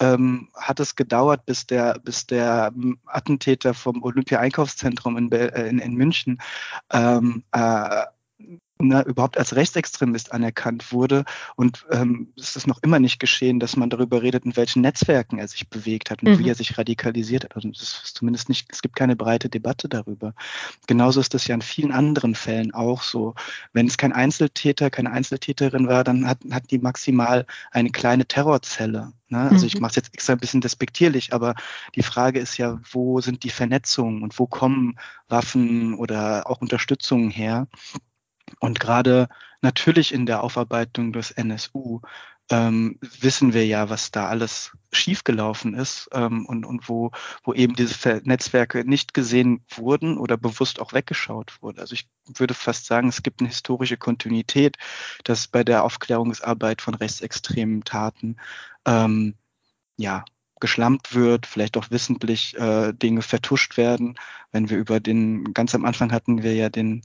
[0.00, 2.72] ähm, hat es gedauert, bis der, bis der
[3.06, 6.42] Attentäter vom Olympia-Einkaufszentrum in, äh, in, in, München
[6.92, 8.04] ähm, äh,
[8.80, 11.24] ne, überhaupt als Rechtsextremist anerkannt wurde.
[11.56, 15.38] Und ähm, es ist noch immer nicht geschehen, dass man darüber redet, in welchen Netzwerken
[15.38, 16.38] er sich bewegt hat und mhm.
[16.38, 17.56] wie er sich radikalisiert hat.
[17.56, 20.34] Also es ist zumindest nicht, es gibt keine breite Debatte darüber.
[20.86, 23.34] Genauso ist das ja in vielen anderen Fällen auch so.
[23.72, 29.12] Wenn es kein Einzeltäter, keine Einzeltäterin war, dann hat, hat die maximal eine kleine Terrorzelle.
[29.28, 29.50] Ne?
[29.50, 29.82] Also ich mhm.
[29.82, 31.54] mache es jetzt extra ein bisschen despektierlich, aber
[31.94, 34.96] die Frage ist ja, wo sind die Vernetzungen und wo kommen
[35.28, 37.66] Waffen oder auch Unterstützungen her?
[38.60, 39.28] Und gerade
[39.62, 42.00] natürlich in der Aufarbeitung des NSU
[42.50, 47.10] ähm, wissen wir ja, was da alles schiefgelaufen ist ähm, und, und wo,
[47.42, 51.80] wo eben diese Netzwerke nicht gesehen wurden oder bewusst auch weggeschaut wurden.
[51.80, 54.76] Also ich würde fast sagen, es gibt eine historische Kontinuität,
[55.24, 58.36] dass bei der Aufklärungsarbeit von rechtsextremen Taten
[58.84, 59.34] ähm,
[59.96, 60.24] ja
[60.60, 64.16] geschlampt wird, vielleicht auch wissentlich äh, Dinge vertuscht werden.
[64.52, 67.02] Wenn wir über den, ganz am Anfang hatten wir ja den,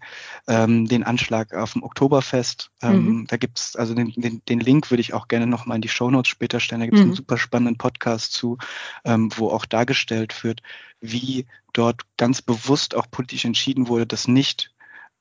[0.47, 2.71] ähm, den Anschlag auf dem Oktoberfest.
[2.81, 3.27] Ähm, mhm.
[3.27, 6.29] Da gibt's also den, den, den Link würde ich auch gerne nochmal in die Shownotes
[6.29, 6.81] später stellen.
[6.81, 7.07] Da gibt's mhm.
[7.07, 8.57] einen super spannenden Podcast zu,
[9.03, 10.61] ähm, wo auch dargestellt wird,
[11.01, 14.71] wie dort ganz bewusst auch politisch entschieden wurde, dass nicht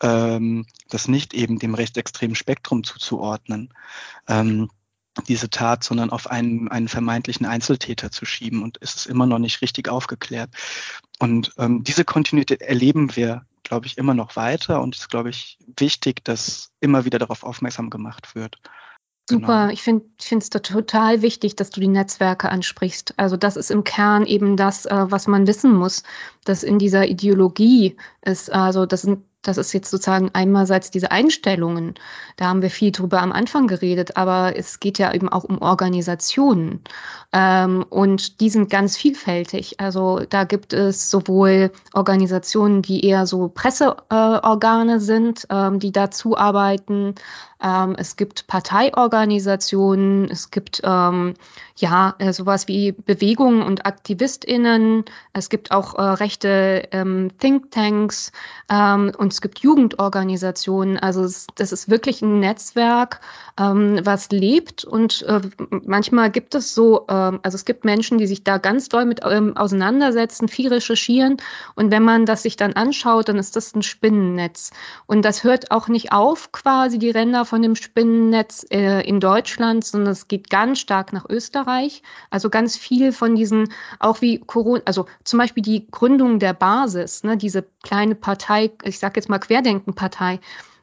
[0.02, 3.74] ähm, das nicht eben dem rechtsextremen Spektrum zuzuordnen.
[4.28, 4.70] Ähm,
[5.26, 8.62] diese Tat, sondern auf einen, einen vermeintlichen Einzeltäter zu schieben.
[8.62, 10.50] Und es ist immer noch nicht richtig aufgeklärt.
[11.18, 14.80] Und ähm, diese Kontinuität erleben wir, glaube ich, immer noch weiter.
[14.80, 18.58] Und es ist, glaube ich, wichtig, dass immer wieder darauf aufmerksam gemacht wird.
[19.30, 19.72] Super, genau.
[19.72, 23.12] ich finde es total wichtig, dass du die Netzwerke ansprichst.
[23.18, 26.02] Also das ist im Kern eben das, äh, was man wissen muss,
[26.44, 31.94] dass in dieser Ideologie ist, also das sind das ist jetzt sozusagen einmalseits diese Einstellungen.
[32.36, 35.62] Da haben wir viel drüber am Anfang geredet, aber es geht ja eben auch um
[35.62, 36.82] Organisationen.
[37.32, 39.78] Ähm, und die sind ganz vielfältig.
[39.78, 46.36] Also da gibt es sowohl Organisationen, die eher so Presseorgane äh, sind, ähm, die dazu
[46.36, 47.14] arbeiten,
[47.62, 51.34] ähm, es gibt Parteiorganisationen, es gibt ähm,
[51.76, 58.30] ja äh, sowas wie Bewegungen und AktivistInnen, es gibt auch äh, rechte ähm, Thinktanks
[58.70, 60.98] ähm, und es gibt Jugendorganisationen.
[60.98, 63.20] Also es, das ist wirklich ein Netzwerk,
[63.58, 65.40] ähm, was lebt und äh,
[65.84, 69.24] manchmal gibt es so, ähm, also es gibt Menschen, die sich da ganz doll mit
[69.24, 71.38] auseinandersetzen, viel recherchieren
[71.74, 74.70] und wenn man das sich dann anschaut, dann ist das ein Spinnennetz.
[75.06, 79.84] Und das hört auch nicht auf, quasi die Ränder von dem Spinnennetz äh, in Deutschland,
[79.84, 82.02] sondern es geht ganz stark nach Österreich.
[82.30, 87.24] Also ganz viel von diesen, auch wie Corona, also zum Beispiel die Gründung der Basis,
[87.24, 90.40] ne, diese kleine Partei, ich sage jetzt mal Querdenkenpartei,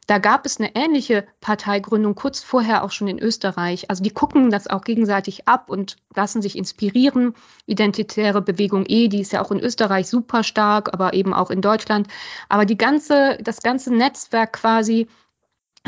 [0.07, 3.89] da gab es eine ähnliche Parteigründung kurz vorher auch schon in Österreich.
[3.89, 7.33] Also die gucken das auch gegenseitig ab und lassen sich inspirieren.
[7.65, 11.61] Identitäre Bewegung E, die ist ja auch in Österreich super stark, aber eben auch in
[11.61, 12.07] Deutschland.
[12.49, 15.07] Aber die ganze, das ganze Netzwerk quasi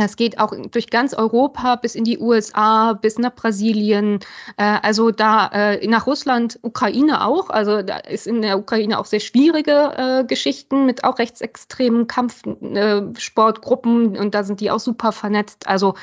[0.05, 4.19] es geht auch durch ganz Europa bis in die USA, bis nach Brasilien,
[4.57, 7.49] äh, also da äh, nach Russland, Ukraine auch.
[7.49, 14.15] Also da ist in der Ukraine auch sehr schwierige äh, Geschichten mit auch rechtsextremen Kampfsportgruppen
[14.15, 15.67] äh, und da sind die auch super vernetzt.
[15.67, 15.95] Also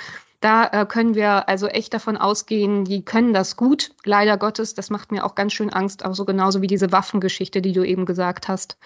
[0.44, 3.92] da äh, können wir also echt davon ausgehen, die können das gut.
[4.04, 7.62] Leider Gottes, das macht mir auch ganz schön Angst, auch so genauso wie diese Waffengeschichte,
[7.62, 8.76] die du eben gesagt hast.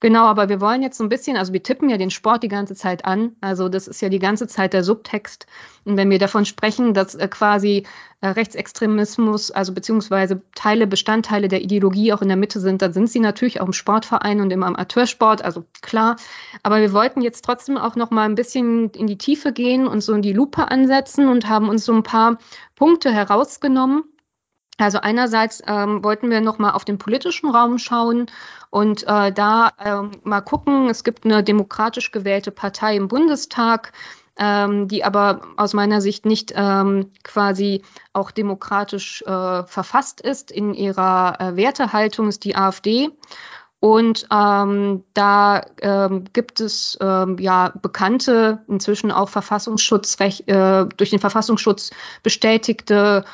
[0.00, 2.48] Genau, aber wir wollen jetzt so ein bisschen, also wir tippen ja den Sport die
[2.48, 3.34] ganze Zeit an.
[3.40, 5.46] Also das ist ja die ganze Zeit der Subtext.
[5.86, 7.86] Und wenn wir davon sprechen, dass äh, quasi
[8.20, 13.08] äh, Rechtsextremismus, also beziehungsweise Teile, Bestandteile der Ideologie auch in der Mitte sind, dann sind
[13.08, 16.16] sie natürlich auch im Sportverein und im Amateursport, also klar.
[16.62, 20.02] Aber wir wollten jetzt trotzdem auch noch mal ein bisschen in die Tiefe gehen und
[20.02, 22.36] so in die Lupe ansetzen und haben uns so ein paar
[22.74, 24.04] Punkte herausgenommen
[24.78, 28.26] also einerseits ähm, wollten wir noch mal auf den politischen Raum schauen
[28.76, 30.90] und äh, da ähm, mal gucken.
[30.90, 33.92] Es gibt eine demokratisch gewählte Partei im Bundestag,
[34.38, 37.80] ähm, die aber aus meiner Sicht nicht ähm, quasi
[38.12, 43.08] auch demokratisch äh, verfasst ist in ihrer äh, Wertehaltung, ist die AfD.
[43.80, 51.20] Und ähm, da ähm, gibt es ähm, ja bekannte, inzwischen auch Verfassungsschutzrecht, äh, durch den
[51.20, 53.24] Verfassungsschutz bestätigte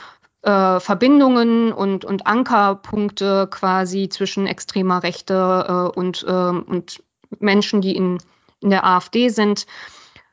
[0.42, 7.02] äh, Verbindungen und, und Ankerpunkte quasi zwischen extremer Rechte äh, und, äh, und
[7.38, 8.18] Menschen, die in,
[8.60, 9.66] in der AfD sind.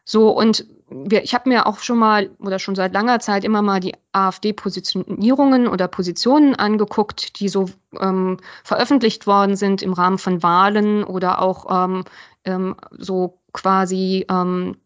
[0.06, 3.62] So, und wir, ich habe mir auch schon mal oder schon seit langer Zeit immer
[3.62, 7.70] mal die AfD-Positionierungen oder Positionen angeguckt, die so
[8.00, 12.04] ähm, veröffentlicht worden sind im Rahmen von Wahlen oder auch ähm,
[12.46, 14.78] ähm, so quasi ähm,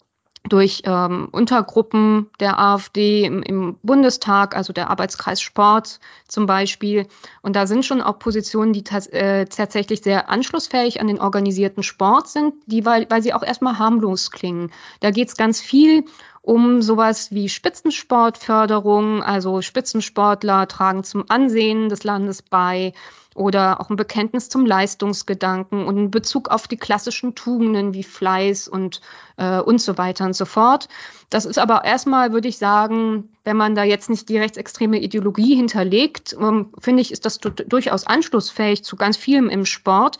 [0.50, 7.08] durch ähm, Untergruppen der AfD im, im, Bundestag, also der Arbeitskreis Sport zum Beispiel.
[7.42, 12.28] Und da sind schon auch Positionen, die äh, tatsächlich sehr anschlussfähig an den organisierten Sport
[12.28, 14.72] sind, die, weil, weil sie auch erstmal harmlos klingen.
[15.00, 16.04] Da geht es ganz viel
[16.44, 22.94] um sowas wie Spitzensportförderung, also Spitzensportler tragen zum Ansehen des Landes bei
[23.34, 28.68] oder auch ein Bekenntnis zum Leistungsgedanken und ein Bezug auf die klassischen Tugenden wie Fleiß
[28.68, 29.00] und,
[29.38, 30.90] äh, und so weiter und so fort.
[31.30, 35.56] Das ist aber erstmal, würde ich sagen, wenn man da jetzt nicht die rechtsextreme Ideologie
[35.56, 40.20] hinterlegt, ähm, finde ich, ist das durchaus anschlussfähig zu ganz vielem im Sport.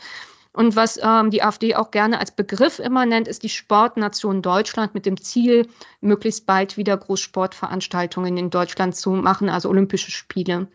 [0.54, 4.94] Und was ähm, die AfD auch gerne als Begriff immer nennt, ist die Sportnation Deutschland
[4.94, 5.66] mit dem Ziel,
[6.00, 10.68] möglichst bald wieder Großsportveranstaltungen in Deutschland zu machen, also Olympische Spiele.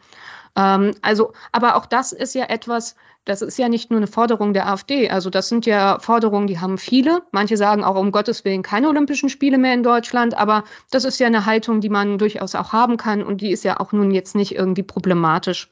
[0.58, 4.54] Ähm, also, aber auch das ist ja etwas, das ist ja nicht nur eine Forderung
[4.54, 5.10] der AfD.
[5.10, 7.22] Also das sind ja Forderungen, die haben viele.
[7.32, 10.36] Manche sagen auch um Gottes Willen keine Olympischen Spiele mehr in Deutschland.
[10.36, 13.24] Aber das ist ja eine Haltung, die man durchaus auch haben kann.
[13.24, 15.70] Und die ist ja auch nun jetzt nicht irgendwie problematisch.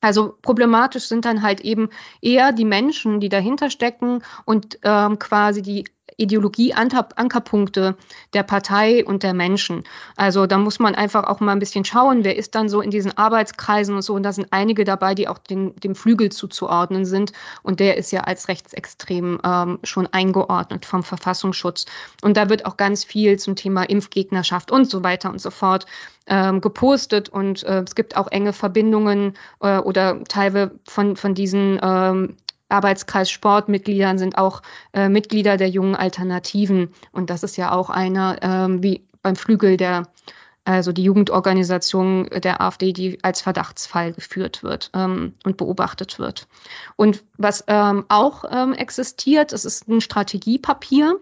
[0.00, 1.88] Also problematisch sind dann halt eben
[2.20, 5.84] eher die Menschen, die dahinter stecken und ähm, quasi die
[6.18, 7.96] Ideologie-Ankerpunkte
[8.32, 9.84] der Partei und der Menschen.
[10.16, 12.90] Also da muss man einfach auch mal ein bisschen schauen, wer ist dann so in
[12.90, 14.14] diesen Arbeitskreisen und so.
[14.14, 17.32] Und da sind einige dabei, die auch den, dem Flügel zuzuordnen sind.
[17.62, 21.86] Und der ist ja als rechtsextrem ähm, schon eingeordnet vom Verfassungsschutz.
[22.22, 25.86] Und da wird auch ganz viel zum Thema Impfgegnerschaft und so weiter und so fort
[26.26, 27.28] ähm, gepostet.
[27.28, 32.36] Und äh, es gibt auch enge Verbindungen äh, oder Teile von, von diesen ähm,
[32.68, 34.62] Arbeitskreis Sportmitgliedern sind auch
[34.92, 36.90] äh, Mitglieder der jungen Alternativen.
[37.12, 40.08] Und das ist ja auch einer, ähm, wie beim Flügel der,
[40.64, 46.48] also die Jugendorganisation der AfD, die als Verdachtsfall geführt wird ähm, und beobachtet wird.
[46.96, 51.20] Und was ähm, auch ähm, existiert, es ist ein Strategiepapier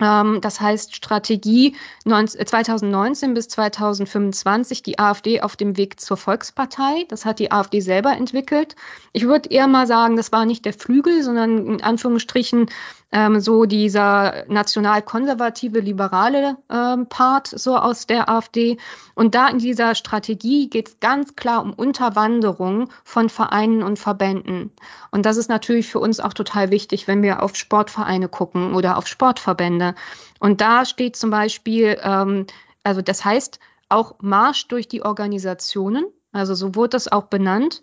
[0.00, 1.76] das heißt Strategie
[2.06, 7.04] 2019 bis 2025, die AfD auf dem Weg zur Volkspartei.
[7.08, 8.76] Das hat die AfD selber entwickelt.
[9.12, 12.70] Ich würde eher mal sagen, das war nicht der Flügel, sondern in Anführungsstrichen
[13.12, 18.78] ähm, so dieser national-konservative, liberale ähm, Part so aus der AfD.
[19.14, 24.70] Und da in dieser Strategie geht es ganz klar um Unterwanderung von Vereinen und Verbänden.
[25.10, 28.96] Und das ist natürlich für uns auch total wichtig, wenn wir auf Sportvereine gucken oder
[28.96, 29.94] auf Sportverbände.
[30.38, 32.46] Und da steht zum Beispiel, ähm,
[32.84, 33.58] also das heißt
[33.88, 36.04] auch Marsch durch die Organisationen.
[36.32, 37.82] Also so wurde das auch benannt.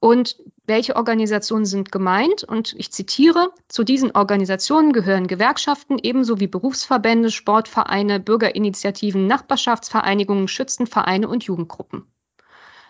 [0.00, 0.36] Und
[0.66, 2.44] welche Organisationen sind gemeint?
[2.44, 11.28] Und ich zitiere, zu diesen Organisationen gehören Gewerkschaften ebenso wie Berufsverbände, Sportvereine, Bürgerinitiativen, Nachbarschaftsvereinigungen, Schützenvereine
[11.28, 12.06] und Jugendgruppen.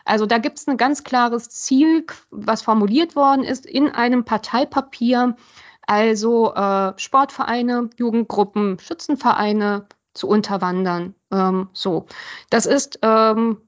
[0.04, 5.36] Also da gibt es ein ganz klares Ziel, was formuliert worden ist in einem Parteipapier,
[5.86, 11.14] also äh, Sportvereine, Jugendgruppen, Schützenvereine zu unterwandern.
[11.32, 12.06] Ähm, so,
[12.50, 13.58] das ist ähm,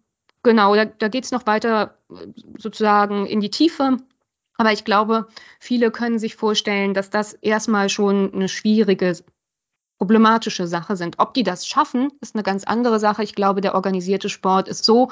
[0.42, 1.96] genau, da, da geht es noch weiter
[2.56, 3.98] sozusagen in die Tiefe.
[4.56, 5.28] Aber ich glaube,
[5.60, 9.16] viele können sich vorstellen, dass das erstmal schon eine schwierige,
[9.98, 11.18] problematische Sache sind.
[11.18, 13.22] Ob die das schaffen, ist eine ganz andere Sache.
[13.22, 15.10] Ich glaube, der organisierte Sport ist so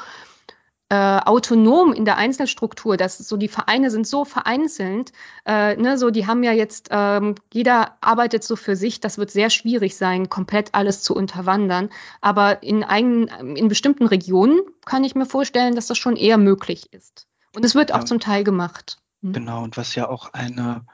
[0.88, 5.12] äh, autonom in der Einzelstruktur, dass so die Vereine sind so vereinzelt,
[5.44, 9.30] äh, ne, so die haben ja jetzt, ähm, jeder arbeitet so für sich, das wird
[9.32, 11.90] sehr schwierig sein, komplett alles zu unterwandern.
[12.20, 16.92] Aber in, eigenen, in bestimmten Regionen kann ich mir vorstellen, dass das schon eher möglich
[16.92, 17.26] ist.
[17.54, 18.98] Und es wird auch zum Teil gemacht.
[19.22, 19.32] Hm?
[19.32, 20.84] Genau, und was ja auch eine,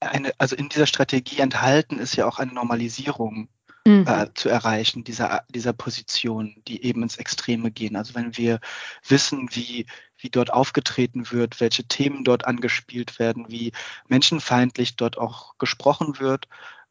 [0.00, 3.48] eine, also in dieser Strategie enthalten ist ja auch eine Normalisierung
[3.86, 4.06] mhm.
[4.06, 7.96] äh, zu erreichen, dieser, dieser Position, die eben ins Extreme gehen.
[7.96, 8.60] Also wenn wir
[9.06, 9.86] wissen, wie,
[10.18, 13.72] wie dort aufgetreten wird, welche Themen dort angespielt werden, wie
[14.08, 16.46] menschenfeindlich dort auch gesprochen wird,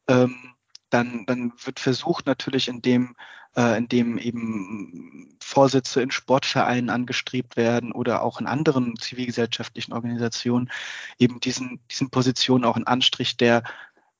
[0.08, 0.54] ähm,
[0.90, 3.14] dann, dann wird versucht natürlich, indem,
[3.56, 10.70] äh, indem eben Vorsitze in Sportvereinen angestrebt werden oder auch in anderen zivilgesellschaftlichen Organisationen,
[11.18, 13.62] eben diesen, diesen Positionen auch einen Anstrich der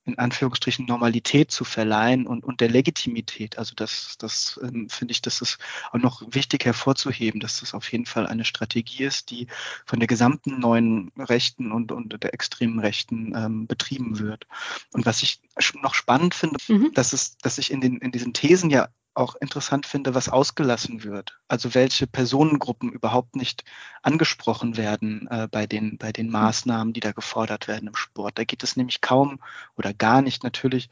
[0.04, 3.58] in Anführungsstrichen Normalität zu verleihen und, und der Legitimität.
[3.58, 5.58] Also das, das ähm, finde ich, das ist
[5.92, 9.46] auch noch wichtig hervorzuheben, dass das auf jeden Fall eine Strategie ist, die
[9.84, 14.46] von der gesamten neuen Rechten und, und der extremen Rechten ähm, betrieben wird.
[14.92, 15.40] Und was ich
[15.82, 16.92] noch spannend finde, mhm.
[16.94, 21.02] dass es, dass sich in den in diesen Thesen ja auch interessant finde, was ausgelassen
[21.02, 21.38] wird.
[21.48, 23.64] Also welche Personengruppen überhaupt nicht
[24.02, 28.38] angesprochen werden äh, bei, den, bei den Maßnahmen, die da gefordert werden im Sport.
[28.38, 29.40] Da geht es nämlich kaum
[29.76, 30.88] oder gar nicht natürlich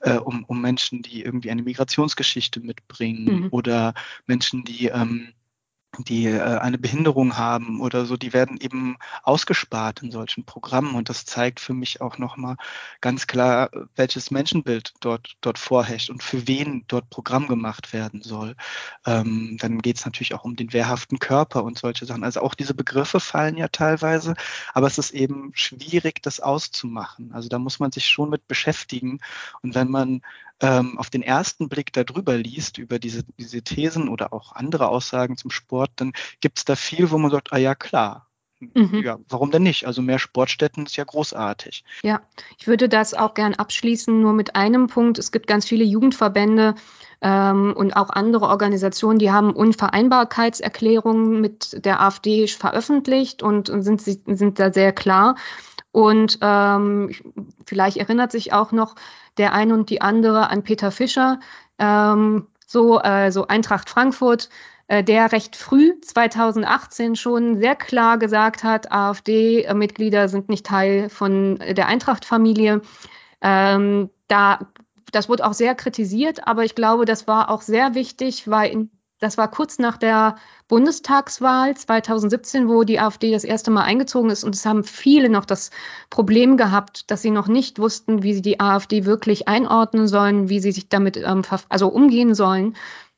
[0.00, 3.48] äh, um, um Menschen, die irgendwie eine Migrationsgeschichte mitbringen mhm.
[3.50, 3.94] oder
[4.26, 5.32] Menschen, die ähm,
[5.98, 10.94] die äh, eine Behinderung haben oder so, die werden eben ausgespart in solchen Programmen.
[10.94, 12.56] Und das zeigt für mich auch nochmal
[13.00, 18.56] ganz klar, welches Menschenbild dort, dort vorherrscht und für wen dort Programm gemacht werden soll.
[19.06, 22.24] Ähm, dann geht es natürlich auch um den wehrhaften Körper und solche Sachen.
[22.24, 24.34] Also auch diese Begriffe fallen ja teilweise,
[24.74, 27.32] aber es ist eben schwierig, das auszumachen.
[27.32, 29.20] Also da muss man sich schon mit beschäftigen.
[29.62, 30.22] Und wenn man
[30.60, 35.36] ähm, auf den ersten Blick darüber liest, über diese, diese Thesen oder auch andere Aussagen
[35.36, 38.26] zum Sport, dann gibt es da viel, wo man sagt, ah ja, klar.
[38.74, 39.00] Mhm.
[39.02, 39.86] Ja, warum denn nicht?
[39.86, 41.82] Also mehr Sportstätten ist ja großartig.
[42.02, 42.20] Ja,
[42.58, 45.18] ich würde das auch gern abschließen, nur mit einem Punkt.
[45.18, 46.74] Es gibt ganz viele Jugendverbände
[47.22, 54.02] ähm, und auch andere Organisationen, die haben Unvereinbarkeitserklärungen mit der AfD veröffentlicht und, und sind,
[54.02, 55.36] sind da sehr klar.
[55.92, 57.10] Und ähm,
[57.64, 58.94] vielleicht erinnert sich auch noch
[59.40, 61.40] der eine und die andere an Peter Fischer,
[61.78, 64.48] ähm, so, äh, Eintracht Frankfurt,
[64.86, 71.56] äh, der recht früh 2018 schon sehr klar gesagt hat, AfD-Mitglieder sind nicht Teil von
[71.56, 72.82] der Eintracht-Familie.
[73.40, 74.60] Ähm, da,
[75.10, 78.90] das wurde auch sehr kritisiert, aber ich glaube, das war auch sehr wichtig, weil in
[79.20, 84.44] das war kurz nach der Bundestagswahl 2017, wo die AfD das erste Mal eingezogen ist.
[84.44, 85.70] Und es haben viele noch das
[86.08, 90.60] Problem gehabt, dass sie noch nicht wussten, wie sie die AfD wirklich einordnen sollen, wie
[90.60, 92.76] sie sich damit ähm, also umgehen sollen.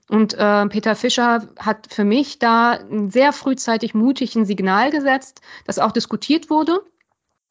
[0.09, 5.79] Und äh, Peter Fischer hat für mich da sehr frühzeitig mutig ein Signal gesetzt, das
[5.79, 6.81] auch diskutiert wurde.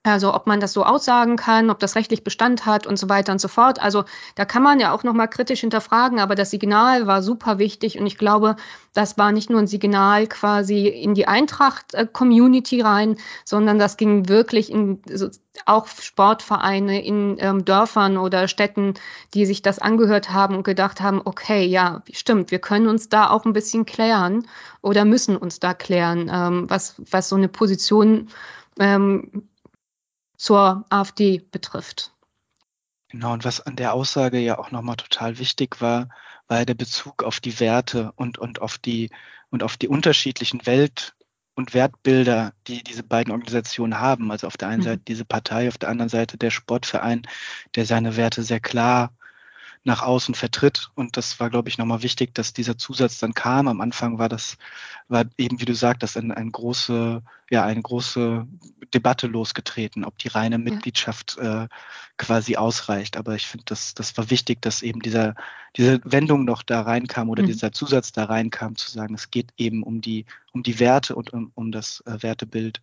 [0.03, 3.31] Also ob man das so aussagen kann, ob das rechtlich Bestand hat und so weiter
[3.33, 3.79] und so fort.
[3.79, 7.99] Also da kann man ja auch nochmal kritisch hinterfragen, aber das Signal war super wichtig
[7.99, 8.55] und ich glaube,
[8.93, 14.71] das war nicht nur ein Signal quasi in die Eintracht-Community rein, sondern das ging wirklich
[14.71, 15.29] in so,
[15.67, 18.95] auch Sportvereine in ähm, Dörfern oder Städten,
[19.35, 23.29] die sich das angehört haben und gedacht haben, okay, ja, stimmt, wir können uns da
[23.29, 24.47] auch ein bisschen klären
[24.81, 28.29] oder müssen uns da klären, ähm, was, was so eine Position
[28.79, 29.47] ähm,
[30.41, 32.15] zur AfD betrifft.
[33.09, 36.09] Genau, und was an der Aussage ja auch nochmal total wichtig war,
[36.47, 39.11] war der Bezug auf die Werte und, und auf die
[39.51, 41.13] und auf die unterschiedlichen Welt-
[41.53, 44.31] und Wertbilder, die diese beiden Organisationen haben.
[44.31, 44.85] Also auf der einen mhm.
[44.85, 47.27] Seite diese Partei, auf der anderen Seite der Sportverein,
[47.75, 49.13] der seine Werte sehr klar
[49.83, 50.91] nach außen vertritt.
[50.95, 53.67] Und das war, glaube ich, nochmal wichtig, dass dieser Zusatz dann kam.
[53.67, 54.57] Am Anfang war das,
[55.07, 58.47] war eben, wie du sagtest, ein, ein große, ja, eine große
[58.93, 61.67] Debatte losgetreten, ob die reine Mitgliedschaft äh,
[62.17, 63.17] quasi ausreicht.
[63.17, 65.35] Aber ich finde, das, das war wichtig, dass eben dieser,
[65.75, 67.47] diese Wendung noch da reinkam oder mhm.
[67.47, 71.33] dieser Zusatz da reinkam, zu sagen, es geht eben um die, um die Werte und
[71.33, 72.81] um, um das äh, Wertebild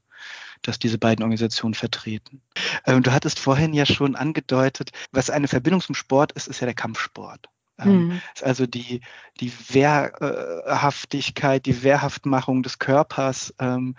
[0.63, 2.43] das diese beiden Organisationen vertreten.
[2.87, 6.67] Ähm, du hattest vorhin ja schon angedeutet, was eine Verbindung zum Sport ist, ist ja
[6.67, 7.49] der Kampfsport.
[7.79, 8.21] Ähm, mhm.
[8.43, 9.01] Also die,
[9.41, 13.95] die Wehrhaftigkeit, die Wehrhaftmachung des Körpers, ähm,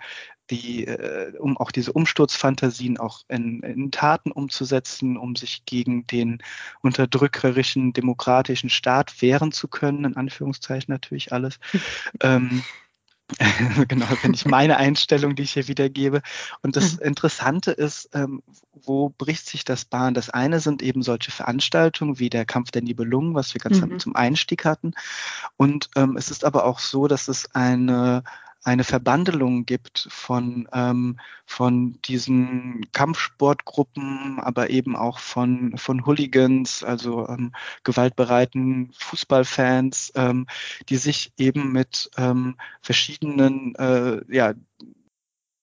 [0.50, 6.42] die, äh, um auch diese Umsturzfantasien auch in, in, Taten umzusetzen, um sich gegen den
[6.82, 11.60] unterdrückerischen demokratischen Staat wehren zu können, in Anführungszeichen natürlich alles.
[12.20, 12.62] ähm,
[13.88, 16.22] genau, finde ich meine Einstellung, die ich hier wiedergebe.
[16.62, 17.06] Und das mhm.
[17.06, 20.14] Interessante ist, ähm, wo bricht sich das Bahn?
[20.14, 23.98] Das eine sind eben solche Veranstaltungen wie der Kampf der Nibelungen, was wir ganz mhm.
[23.98, 24.92] zum Einstieg hatten.
[25.56, 28.22] Und ähm, es ist aber auch so, dass es eine
[28.62, 37.26] eine Verbandelung gibt von, ähm, von diesen Kampfsportgruppen, aber eben auch von, von Hooligans, also
[37.28, 37.52] ähm,
[37.84, 40.46] gewaltbereiten Fußballfans, ähm,
[40.88, 44.54] die sich eben mit ähm, verschiedenen äh, ja,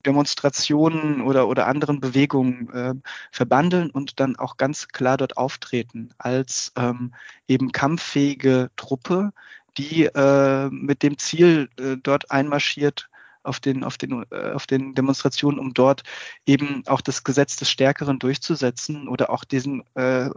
[0.08, 2.94] Demonstrationen oder, oder anderen Bewegungen äh,
[3.32, 7.14] verbandeln und dann auch ganz klar dort auftreten als ähm,
[7.48, 9.34] eben kampffähige Truppe,
[9.78, 13.10] die äh, mit dem Ziel äh, dort einmarschiert
[13.48, 16.04] auf den, auf, den, äh, auf den Demonstrationen, um dort
[16.46, 20.30] eben auch das Gesetz des Stärkeren durchzusetzen oder auch diesen, äh,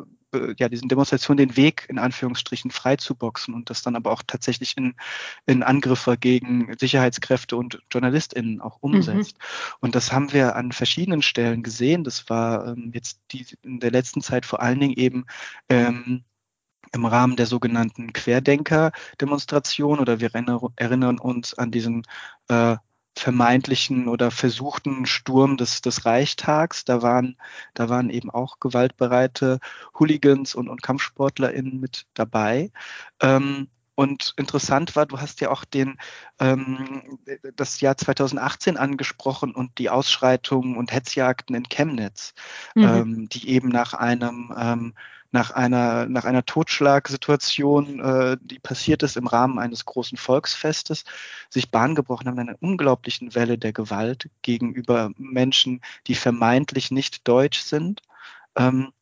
[0.59, 4.22] ja, diesen Demonstrationen den Weg in Anführungsstrichen frei zu boxen und das dann aber auch
[4.24, 4.95] tatsächlich in,
[5.47, 8.95] in Angriffe gegen Sicherheitskräfte und JournalistInnen auch mhm.
[8.95, 9.38] umsetzt.
[9.38, 9.76] Mhm.
[9.80, 12.05] Und das haben wir an verschiedenen Stellen gesehen.
[12.05, 15.26] Das war ähm, jetzt die, in der letzten Zeit vor allen Dingen eben
[15.68, 16.22] ähm,
[16.93, 20.30] im Rahmen der sogenannten Querdenker-Demonstration oder wir
[20.76, 22.05] erinnern uns an diesen
[22.49, 22.76] äh,
[23.16, 26.84] vermeintlichen oder versuchten Sturm des, des Reichstags.
[26.84, 27.36] Da waren,
[27.74, 29.59] da waren eben auch gewaltbereite
[29.99, 32.70] Hooligans und, und KampfsportlerInnen mit dabei.
[33.20, 35.99] Ähm, und interessant war, du hast ja auch den,
[36.38, 37.18] ähm,
[37.55, 42.32] das Jahr 2018 angesprochen und die Ausschreitungen und Hetzjagden in Chemnitz,
[42.74, 42.84] mhm.
[42.84, 44.95] ähm, die eben nach einem ähm,
[45.33, 51.05] nach einer, nach einer Totschlagsituation, äh, die passiert ist im Rahmen eines großen Volksfestes,
[51.49, 57.61] sich Bahn gebrochen haben, einer unglaublichen Welle der Gewalt gegenüber Menschen, die vermeintlich nicht deutsch
[57.61, 58.03] sind.
[58.57, 58.93] Ähm,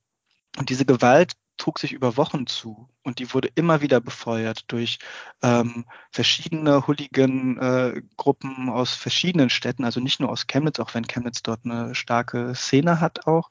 [0.59, 4.99] und diese Gewalt trug sich über Wochen zu und die wurde immer wieder befeuert durch
[5.43, 11.43] ähm, verschiedene Hooligan-Gruppen äh, aus verschiedenen Städten, also nicht nur aus Chemnitz, auch wenn Chemnitz
[11.43, 13.51] dort eine starke Szene hat auch,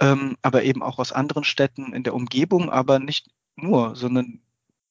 [0.00, 4.40] ähm, aber eben auch aus anderen Städten in der Umgebung, aber nicht nur, sondern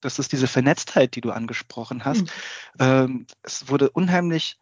[0.02, 2.22] das ist diese Vernetztheit, die du angesprochen hast.
[2.22, 2.28] Mhm.
[2.80, 4.60] Ähm, es wurde unheimlich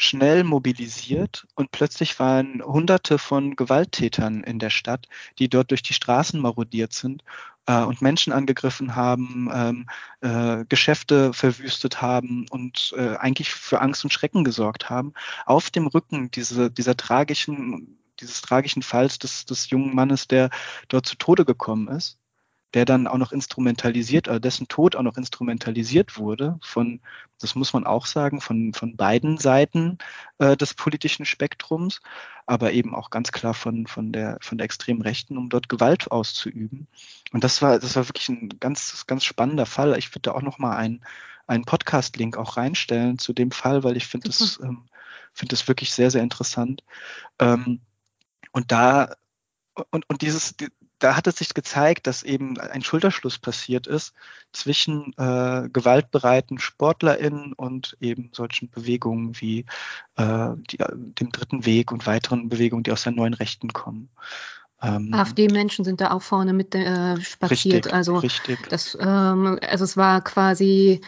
[0.00, 5.08] schnell mobilisiert und plötzlich waren Hunderte von Gewalttätern in der Stadt,
[5.40, 7.24] die dort durch die Straßen marodiert sind
[7.66, 9.86] äh, und Menschen angegriffen haben, ähm,
[10.20, 15.14] äh, Geschäfte verwüstet haben und äh, eigentlich für Angst und Schrecken gesorgt haben,
[15.46, 20.50] auf dem Rücken diese, dieser tragischen dieses tragischen Falls des, des jungen Mannes, der
[20.88, 22.18] dort zu Tode gekommen ist
[22.74, 27.00] der dann auch noch instrumentalisiert, also dessen Tod auch noch instrumentalisiert wurde von,
[27.40, 29.98] das muss man auch sagen, von, von beiden Seiten
[30.38, 32.00] äh, des politischen Spektrums,
[32.46, 36.10] aber eben auch ganz klar von, von, der, von der extremen Rechten, um dort Gewalt
[36.10, 36.88] auszuüben.
[37.32, 39.96] Und das war, das war wirklich ein ganz, ganz spannender Fall.
[39.98, 41.02] Ich würde da auch noch mal einen,
[41.46, 44.84] einen Podcast-Link auch reinstellen zu dem Fall, weil ich finde das, ähm,
[45.32, 46.84] finde das wirklich sehr, sehr interessant.
[47.38, 47.80] Ähm,
[48.52, 49.14] und da
[49.90, 50.54] und, und dieses,
[50.98, 54.14] da hat es sich gezeigt, dass eben ein Schulterschluss passiert ist
[54.52, 59.64] zwischen äh, gewaltbereiten SportlerInnen und eben solchen Bewegungen wie
[60.16, 64.08] äh, die, dem dritten Weg und weiteren Bewegungen, die aus der neuen Rechten kommen.
[64.80, 67.86] Ähm, AfD-Menschen sind da auch vorne mit äh, spaziert.
[67.86, 68.68] Richtig, also, richtig.
[68.68, 71.00] Das, ähm, also es war quasi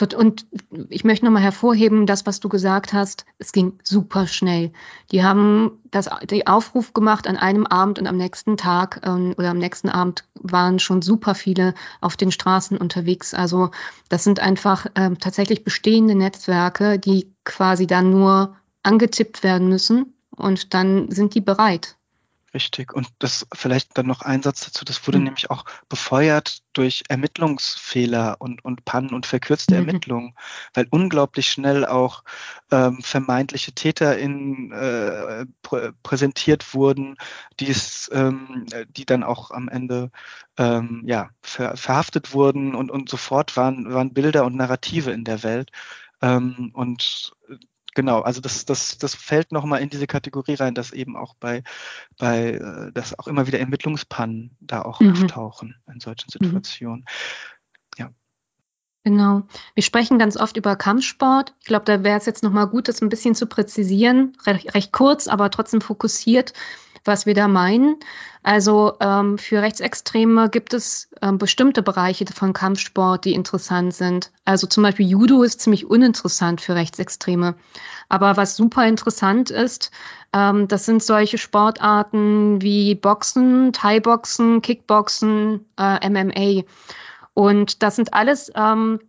[0.00, 0.46] und
[0.88, 4.72] ich möchte nochmal hervorheben, das, was du gesagt hast, es ging super schnell.
[5.10, 9.50] Die haben das, die Aufruf gemacht an einem Abend und am nächsten Tag ähm, oder
[9.50, 13.34] am nächsten Abend waren schon super viele auf den Straßen unterwegs.
[13.34, 13.70] Also
[14.08, 20.72] das sind einfach ähm, tatsächlich bestehende Netzwerke, die quasi dann nur angetippt werden müssen und
[20.74, 21.97] dann sind die bereit.
[22.58, 22.92] Richtig.
[22.92, 25.26] Und das vielleicht dann noch ein Satz dazu, das wurde mhm.
[25.26, 29.86] nämlich auch befeuert durch Ermittlungsfehler und, und Pannen und verkürzte mhm.
[29.86, 30.34] Ermittlungen,
[30.74, 32.24] weil unglaublich schnell auch
[32.72, 37.16] ähm, vermeintliche Täter in, äh, prä präsentiert wurden,
[37.60, 40.10] die, es, ähm, die dann auch am Ende
[40.56, 45.44] ähm, ja, ver verhaftet wurden und, und sofort waren, waren Bilder und Narrative in der
[45.44, 45.70] Welt.
[46.22, 47.36] Ähm, und
[47.98, 51.64] genau, also das, das, das fällt nochmal in diese Kategorie rein, dass eben auch bei,
[52.16, 55.10] bei äh, dass auch immer wieder Ermittlungspannen da auch mhm.
[55.10, 56.44] auftauchen in solchen mhm.
[56.44, 57.04] Situationen.
[57.96, 58.10] Ja.
[59.02, 59.42] Genau.
[59.74, 61.56] Wir sprechen ganz oft über Kampfsport.
[61.58, 64.36] Ich glaube, da wäre es jetzt nochmal gut, das ein bisschen zu präzisieren.
[64.46, 66.52] Recht, recht kurz, aber trotzdem fokussiert
[67.08, 67.96] was wir da meinen.
[68.44, 74.30] Also ähm, für Rechtsextreme gibt es ähm, bestimmte Bereiche von Kampfsport, die interessant sind.
[74.44, 77.56] Also zum Beispiel Judo ist ziemlich uninteressant für Rechtsextreme.
[78.08, 79.90] Aber was super interessant ist,
[80.32, 86.62] ähm, das sind solche Sportarten wie Boxen, Thai-Boxen, Kickboxen, äh, MMA.
[87.34, 89.00] Und das sind alles ähm,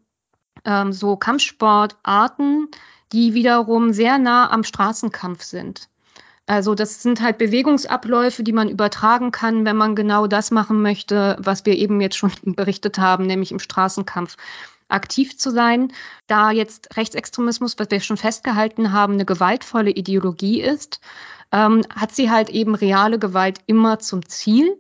[0.66, 2.68] ähm, so Kampfsportarten,
[3.12, 5.90] die wiederum sehr nah am Straßenkampf sind.
[6.50, 11.38] Also das sind halt Bewegungsabläufe, die man übertragen kann, wenn man genau das machen möchte,
[11.40, 14.36] was wir eben jetzt schon berichtet haben, nämlich im Straßenkampf
[14.88, 15.94] aktiv zu sein.
[16.26, 21.02] Da jetzt Rechtsextremismus, was wir schon festgehalten haben, eine gewaltvolle Ideologie ist,
[21.52, 24.76] ähm, hat sie halt eben reale Gewalt immer zum Ziel.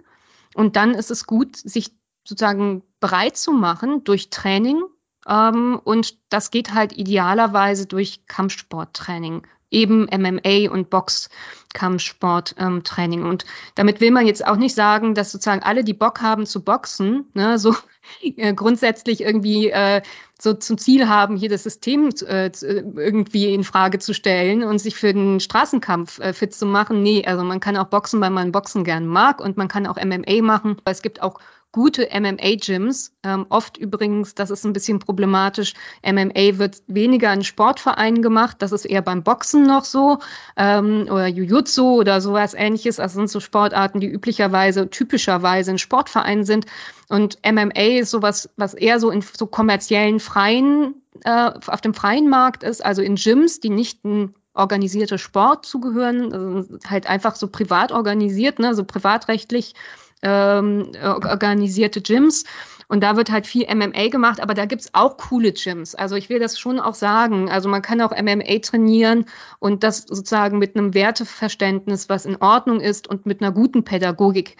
[0.55, 1.91] Und dann ist es gut, sich
[2.27, 4.81] sozusagen bereit zu machen durch Training.
[5.27, 13.21] Ähm, und das geht halt idealerweise durch Kampfsporttraining eben MMA und Boxkampfsporttraining.
[13.21, 13.45] Ähm, und
[13.75, 17.25] damit will man jetzt auch nicht sagen, dass sozusagen alle, die Bock haben zu boxen,
[17.33, 17.75] ne, so
[18.21, 20.01] äh, grundsätzlich irgendwie äh,
[20.41, 24.95] so zum Ziel haben, hier das System äh, irgendwie in Frage zu stellen und sich
[24.95, 27.03] für den Straßenkampf äh, fit zu machen.
[27.03, 29.97] Nee, also man kann auch boxen, weil man Boxen gern mag und man kann auch
[29.97, 30.77] MMA machen.
[30.85, 31.39] Es gibt auch
[31.71, 33.13] gute MMA-Gyms.
[33.23, 38.57] Ähm, oft übrigens, das ist ein bisschen problematisch, MMA wird weniger in Sportvereinen gemacht.
[38.59, 40.19] Das ist eher beim Boxen noch so
[40.57, 42.95] ähm, oder Jiu-Jitsu oder sowas ähnliches.
[42.95, 46.65] Das sind so Sportarten, die üblicherweise, typischerweise in Sportvereinen sind.
[47.09, 52.29] Und MMA ist sowas, was eher so in so kommerziellen freien, äh, auf dem freien
[52.29, 57.47] Markt ist, also in Gyms, die nicht ein organisierter Sport zugehören, also halt einfach so
[57.47, 59.73] privat organisiert, ne, so privatrechtlich
[60.21, 62.43] ähm, organisierte Gyms.
[62.91, 65.93] Und da wird halt viel MMA gemacht, aber da gibt's auch coole Gyms.
[65.93, 67.47] Also ich will das schon auch sagen.
[67.47, 69.25] Also man kann auch MMA trainieren
[69.59, 74.57] und das sozusagen mit einem Werteverständnis, was in Ordnung ist und mit einer guten Pädagogik.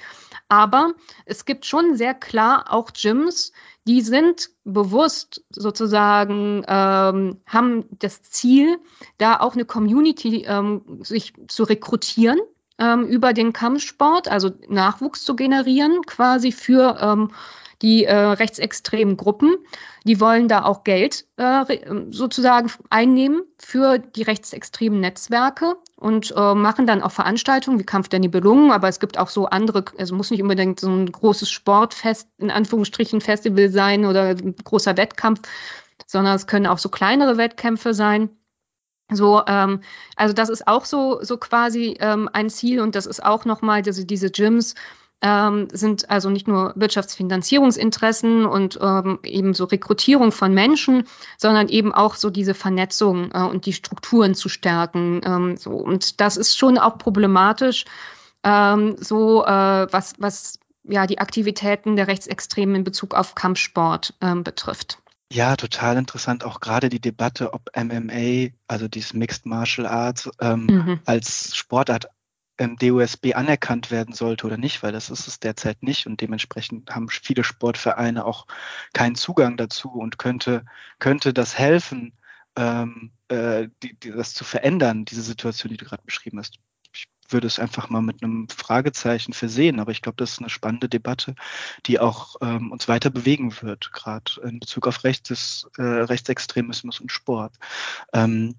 [0.48, 0.94] Aber
[1.26, 3.52] es gibt schon sehr klar auch Gyms,
[3.88, 8.78] die sind bewusst sozusagen, ähm, haben das Ziel,
[9.18, 12.40] da auch eine Community ähm, sich zu rekrutieren
[12.80, 17.32] ähm, über den Kampfsport, also Nachwuchs zu generieren, quasi für ähm,
[17.82, 19.56] die äh, rechtsextremen Gruppen.
[20.04, 21.66] Die wollen da auch Geld äh,
[22.12, 28.20] sozusagen einnehmen für die rechtsextremen Netzwerke und äh, machen dann auch Veranstaltungen wie Kampf der
[28.20, 32.28] Nibelungen, aber es gibt auch so andere, also muss nicht unbedingt so ein großes Sportfest,
[32.38, 35.42] in Anführungsstrichen Festival sein oder großer Wettkampf,
[36.06, 38.30] sondern es können auch so kleinere Wettkämpfe sein.
[39.12, 39.82] So, ähm,
[40.16, 43.82] also das ist auch so, so quasi ähm, ein Ziel und das ist auch nochmal,
[43.86, 44.76] also diese Gyms
[45.22, 51.04] ähm, sind also nicht nur Wirtschaftsfinanzierungsinteressen und ähm, eben so Rekrutierung von Menschen,
[51.38, 55.22] sondern eben auch so diese Vernetzung äh, und die Strukturen zu stärken.
[55.26, 55.72] Ähm, so.
[55.72, 57.86] Und das ist schon auch problematisch,
[58.44, 64.44] ähm, so äh, was, was ja die Aktivitäten der Rechtsextremen in Bezug auf Kampfsport ähm,
[64.44, 65.00] betrifft.
[65.32, 66.44] Ja, total interessant.
[66.44, 71.00] Auch gerade die Debatte, ob MMA, also dieses Mixed Martial Arts, ähm, mhm.
[71.06, 72.10] als Sportart
[72.58, 76.94] im DOSB anerkannt werden sollte oder nicht, weil das ist es derzeit nicht und dementsprechend
[76.94, 78.48] haben viele Sportvereine auch
[78.94, 80.66] keinen Zugang dazu und könnte,
[81.00, 82.14] könnte das helfen,
[82.58, 86.60] ähm, äh, die, die, das zu verändern, diese Situation, die du gerade beschrieben hast.
[87.30, 90.90] Würde es einfach mal mit einem Fragezeichen versehen, aber ich glaube, das ist eine spannende
[90.90, 91.36] Debatte,
[91.86, 97.12] die auch ähm, uns weiter bewegen wird, gerade in Bezug auf Rechts, äh, Rechtsextremismus und
[97.12, 97.54] Sport.
[98.14, 98.56] Ähm,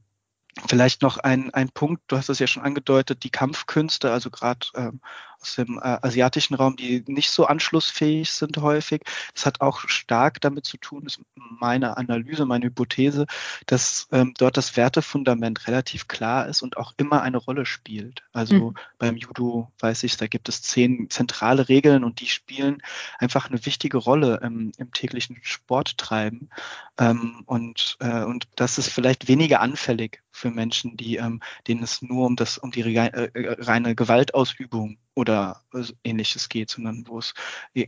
[0.67, 4.67] Vielleicht noch ein, ein Punkt, du hast es ja schon angedeutet, die Kampfkünste, also gerade
[4.75, 5.01] ähm,
[5.41, 9.03] aus dem äh, asiatischen Raum, die nicht so anschlussfähig sind häufig.
[9.35, 13.27] Das hat auch stark damit zu tun, ist meine Analyse, meine Hypothese,
[13.67, 18.23] dass ähm, dort das Wertefundament relativ klar ist und auch immer eine Rolle spielt.
[18.33, 18.75] Also mhm.
[18.99, 22.83] beim Judo weiß ich, da gibt es zehn zentrale Regeln und die spielen
[23.19, 26.51] einfach eine wichtige Rolle im, im täglichen Sporttreiben.
[26.99, 32.03] Ähm, und, äh, und das ist vielleicht weniger anfällig für Menschen, die, ähm, denen es
[32.03, 33.31] nur um das, um die äh,
[33.61, 35.63] reine Gewaltausübung oder
[36.03, 37.35] ähnliches geht, sondern wo es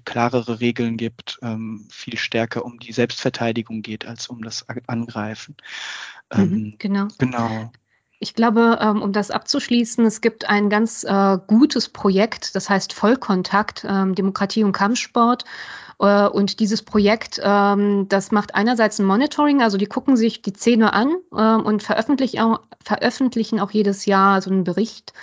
[0.04, 5.56] klarere Regeln gibt, ähm, viel stärker um die Selbstverteidigung geht als um das Angreifen.
[6.34, 7.08] Mhm, ähm, genau.
[7.18, 7.72] Genau.
[8.18, 12.92] Ich glaube, ähm, um das abzuschließen, es gibt ein ganz äh, gutes Projekt, das heißt
[12.92, 15.44] Vollkontakt, ähm, Demokratie und Kampfsport.
[16.02, 20.52] Äh, und dieses Projekt, ähm, das macht einerseits ein Monitoring, also die gucken sich die
[20.52, 25.14] Szene an und veröffentlichen auch, veröffentlichen auch jedes Jahr so einen Bericht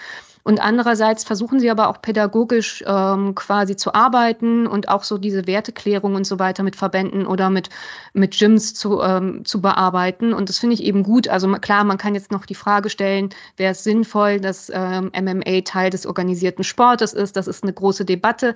[0.43, 5.45] und andererseits versuchen sie aber auch pädagogisch ähm, quasi zu arbeiten und auch so diese
[5.47, 7.69] Werteklärung und so weiter mit Verbänden oder mit,
[8.13, 10.33] mit Gyms zu, ähm, zu bearbeiten.
[10.33, 11.27] Und das finde ich eben gut.
[11.27, 15.61] Also klar, man kann jetzt noch die Frage stellen, wäre es sinnvoll, dass ähm, MMA
[15.65, 17.35] Teil des organisierten Sportes ist.
[17.35, 18.55] Das ist eine große Debatte.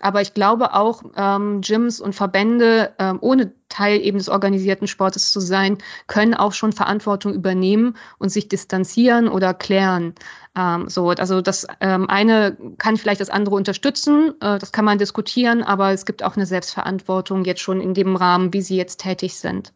[0.00, 5.32] Aber ich glaube auch, ähm, Gyms und Verbände, ähm, ohne Teil eben des organisierten Sportes
[5.32, 10.14] zu sein, können auch schon Verantwortung übernehmen und sich distanzieren oder klären.
[10.56, 14.98] Ähm, so, also das ähm, eine kann vielleicht das andere unterstützen, äh, das kann man
[14.98, 19.00] diskutieren, aber es gibt auch eine Selbstverantwortung jetzt schon in dem Rahmen, wie sie jetzt
[19.00, 19.72] tätig sind.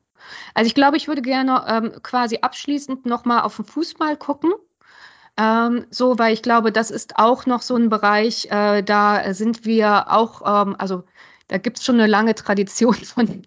[0.54, 4.52] Also ich glaube, ich würde gerne ähm, quasi abschließend nochmal auf den Fußball gucken.
[5.38, 9.64] Ähm, so, weil ich glaube, das ist auch noch so ein Bereich, äh, da sind
[9.64, 11.04] wir auch, ähm, also
[11.48, 13.46] da gibt es schon eine lange Tradition von,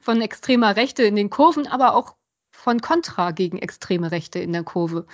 [0.00, 2.16] von extremer Rechte in den Kurven, aber auch
[2.52, 5.06] von Kontra gegen extreme Rechte in der Kurve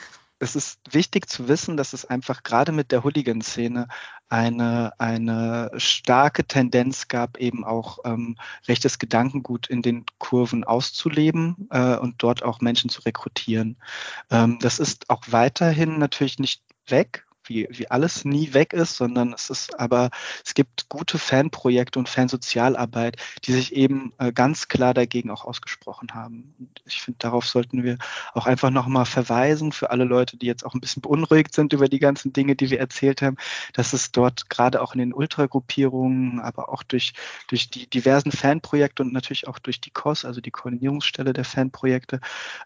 [0.44, 3.88] es ist wichtig zu wissen, dass es einfach gerade mit der Hooligan-Szene
[4.28, 8.36] eine, eine starke Tendenz gab, eben auch ähm,
[8.68, 13.76] rechtes Gedankengut in den Kurven auszuleben äh, und dort auch Menschen zu rekrutieren.
[14.30, 19.32] Ähm, das ist auch weiterhin natürlich nicht weg wie, wie alles nie weg ist, sondern
[19.32, 20.10] es ist aber,
[20.44, 26.14] es gibt gute Fanprojekte und Fansozialarbeit, die sich eben äh, ganz klar dagegen auch ausgesprochen
[26.14, 26.54] haben.
[26.58, 27.98] Und ich finde, darauf sollten wir
[28.32, 31.88] auch einfach nochmal verweisen für alle Leute, die jetzt auch ein bisschen beunruhigt sind über
[31.88, 33.36] die ganzen Dinge, die wir erzählt haben,
[33.72, 37.12] dass es dort gerade auch in den Ultragruppierungen, aber auch durch,
[37.48, 42.20] durch die diversen Fanprojekte und natürlich auch durch die COS, also die Koordinierungsstelle der Fanprojekte,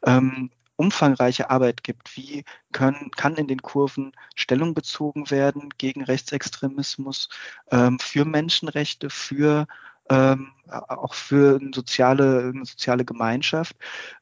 [0.04, 2.16] ähm, umfangreiche Arbeit gibt.
[2.16, 7.28] Wie können, kann in den Kurven Stellung bezogen werden gegen Rechtsextremismus,
[7.70, 9.66] ähm, für Menschenrechte, für
[10.08, 13.76] ähm, auch für eine soziale, eine soziale Gemeinschaft.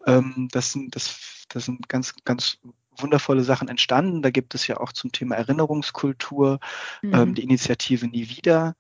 [0.07, 2.59] Ähm, das, sind, das, das sind ganz, ganz
[2.97, 4.23] wundervolle Sachen entstanden.
[4.23, 6.59] Da gibt es ja auch zum Thema Erinnerungskultur
[7.03, 7.35] ähm, mhm.
[7.35, 8.77] die Initiative Nie wieder.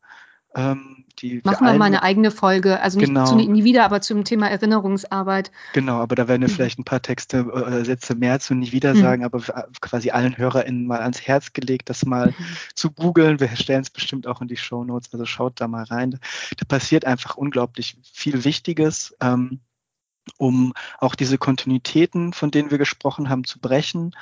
[0.56, 3.26] Ähm, die Machen wir mal eine eigene Folge, also nicht genau.
[3.26, 5.50] zu, nie wieder, aber zum Thema Erinnerungsarbeit.
[5.72, 6.52] Genau, aber da werden wir mhm.
[6.52, 9.00] vielleicht ein paar Texte oder äh, Sätze mehr zu nie wieder mhm.
[9.00, 9.40] sagen, aber
[9.80, 12.44] quasi allen HörerInnen mal ans Herz gelegt, das mal mhm.
[12.74, 13.40] zu googeln.
[13.40, 16.18] Wir stellen es bestimmt auch in die Show Notes, also schaut da mal rein.
[16.56, 19.16] Da passiert einfach unglaublich viel Wichtiges.
[19.20, 19.60] Ähm,
[20.38, 24.12] um auch diese Kontinuitäten, von denen wir gesprochen haben, zu brechen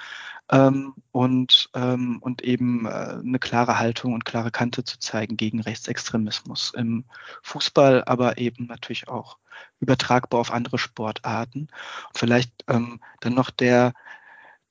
[0.51, 2.89] ähm, und, ähm, und eben äh,
[3.23, 7.05] eine klare Haltung und klare Kante zu zeigen gegen Rechtsextremismus im
[7.43, 9.39] Fußball, aber eben natürlich auch
[9.81, 11.69] übertragbar auf andere Sportarten.
[12.15, 13.95] Vielleicht ähm, dann noch der,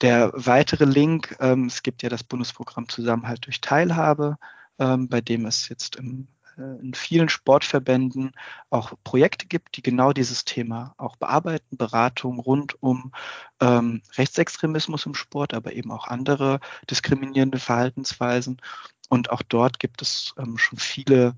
[0.01, 1.35] der weitere Link.
[1.39, 4.37] Ähm, es gibt ja das Bundesprogramm Zusammenhalt durch Teilhabe,
[4.79, 8.31] ähm, bei dem es jetzt im in vielen Sportverbänden
[8.69, 13.11] auch Projekte gibt, die genau dieses Thema auch bearbeiten, Beratung rund um
[13.59, 18.61] ähm, Rechtsextremismus im Sport, aber eben auch andere diskriminierende Verhaltensweisen.
[19.09, 21.35] Und auch dort gibt es ähm, schon viele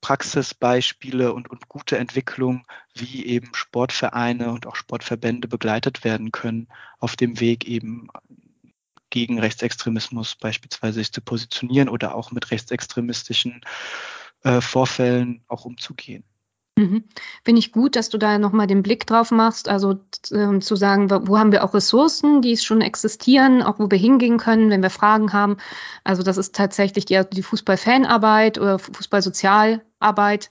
[0.00, 2.64] Praxisbeispiele und, und gute Entwicklungen,
[2.94, 6.68] wie eben Sportvereine und auch Sportverbände begleitet werden können,
[6.98, 8.08] auf dem Weg eben
[9.10, 13.60] gegen Rechtsextremismus beispielsweise sich zu positionieren oder auch mit rechtsextremistischen
[14.42, 16.24] äh, Vorfällen auch umzugehen.
[16.80, 17.04] Mhm.
[17.44, 21.10] Finde ich gut, dass du da nochmal den Blick drauf machst, also äh, zu sagen,
[21.10, 24.88] wo haben wir auch Ressourcen, die schon existieren, auch wo wir hingehen können, wenn wir
[24.88, 25.58] Fragen haben.
[26.04, 30.50] Also das ist tatsächlich die, die Fußball-Fanarbeit oder Fußball-Sozialarbeit,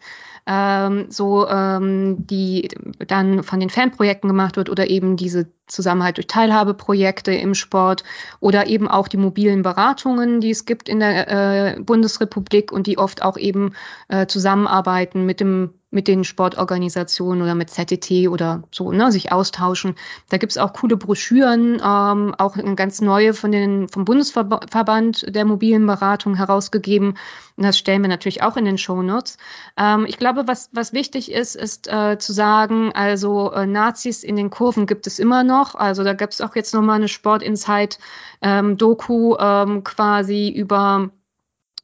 [0.49, 2.69] ähm, so ähm, die
[3.07, 8.03] dann von den Fanprojekten gemacht wird oder eben diese Zusammenhalt durch Teilhabeprojekte im Sport
[8.39, 12.97] oder eben auch die mobilen Beratungen, die es gibt in der äh, Bundesrepublik und die
[12.97, 13.75] oft auch eben
[14.07, 19.95] äh, zusammenarbeiten mit dem mit den Sportorganisationen oder mit ZTT oder so, ne, sich austauschen.
[20.29, 25.87] Da gibt's auch coole Broschüren, ähm, auch ganz neue von den, vom Bundesverband der mobilen
[25.87, 27.15] Beratung herausgegeben.
[27.55, 29.37] Und das stellen wir natürlich auch in den Shownotes.
[29.77, 34.35] Ähm, ich glaube, was, was wichtig ist, ist äh, zu sagen, also äh, Nazis in
[34.35, 35.73] den Kurven gibt es immer noch.
[35.73, 37.97] Also da gibt's auch jetzt nochmal eine Sport Insight
[38.41, 41.09] ähm, Doku ähm, quasi über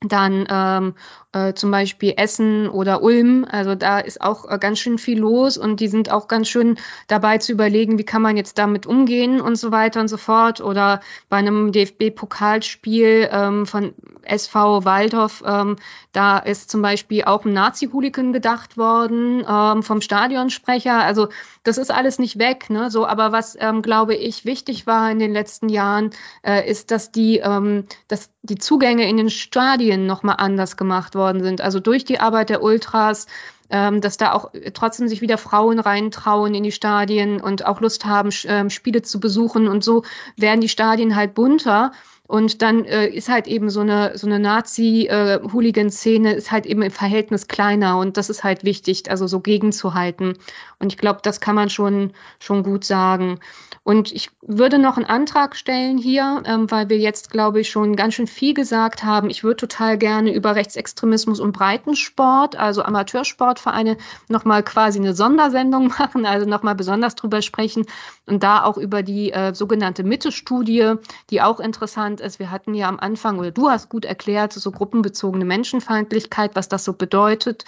[0.02, 0.94] dann ähm,
[1.36, 3.46] äh, zum Beispiel Essen oder Ulm.
[3.52, 6.78] Also da ist auch äh, ganz schön viel los und die sind auch ganz schön
[7.08, 10.62] dabei zu überlegen, wie kann man jetzt damit umgehen und so weiter und so fort.
[10.62, 15.76] Oder bei einem DFB-Pokalspiel ähm, von SV Waldhof, ähm,
[16.14, 21.04] da ist zum Beispiel auch ein Nazi-Hooligan gedacht worden ähm, vom Stadionsprecher.
[21.04, 21.28] Also
[21.64, 22.70] das ist alles nicht weg.
[22.70, 22.90] Ne?
[22.90, 26.12] So, aber was, ähm, glaube ich, wichtig war in den letzten Jahren,
[26.44, 31.44] äh, ist, dass die, ähm, dass die Zugänge in den Stadien nochmal anders gemacht worden
[31.44, 31.62] sind.
[31.62, 33.26] Also durch die Arbeit der Ultras,
[33.70, 38.06] ähm, dass da auch trotzdem sich wieder Frauen reintrauen in die Stadien und auch Lust
[38.06, 39.68] haben, ähm, Spiele zu besuchen.
[39.68, 40.04] Und so
[40.38, 41.92] werden die Stadien halt bunter.
[42.28, 46.82] Und dann äh, ist halt eben so eine, so eine Nazi-Hooligan-Szene äh, ist halt eben
[46.82, 50.38] im Verhältnis kleiner und das ist halt wichtig, also so gegenzuhalten.
[50.80, 53.40] Und ich glaube, das kann man schon, schon gut sagen.
[53.84, 57.96] Und ich würde noch einen Antrag stellen hier, ähm, weil wir jetzt, glaube ich, schon
[57.96, 59.30] ganz schön viel gesagt haben.
[59.30, 63.98] Ich würde total gerne über Rechtsextremismus und Breitensport, also Amateursportvereine,
[64.28, 67.86] nochmal quasi eine Sondersendung machen, also nochmal besonders drüber sprechen
[68.26, 70.96] und da auch über die äh, sogenannte Mitte-Studie,
[71.30, 72.40] die auch interessant ist.
[72.40, 76.84] Wir hatten ja am Anfang, oder du hast gut erklärt, so gruppenbezogene Menschenfeindlichkeit, was das
[76.84, 77.66] so bedeutet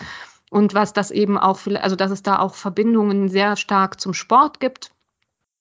[0.49, 4.59] und was das eben auch, also dass es da auch Verbindungen sehr stark zum Sport
[4.59, 4.91] gibt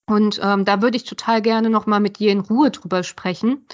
[0.09, 3.67] und ähm, da würde ich total gerne noch mal mit dir in Ruhe drüber sprechen.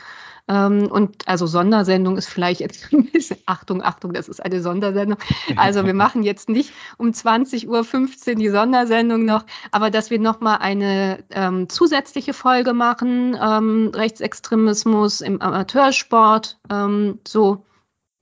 [0.48, 5.18] Ähm, und also Sondersendung ist vielleicht jetzt ein bisschen, Achtung, Achtung, das ist eine Sondersendung.
[5.56, 10.40] Also wir machen jetzt nicht um 20.15 Uhr die Sondersendung noch, aber dass wir noch
[10.40, 17.64] mal eine ähm, zusätzliche Folge machen, ähm, Rechtsextremismus im Amateursport, ähm, so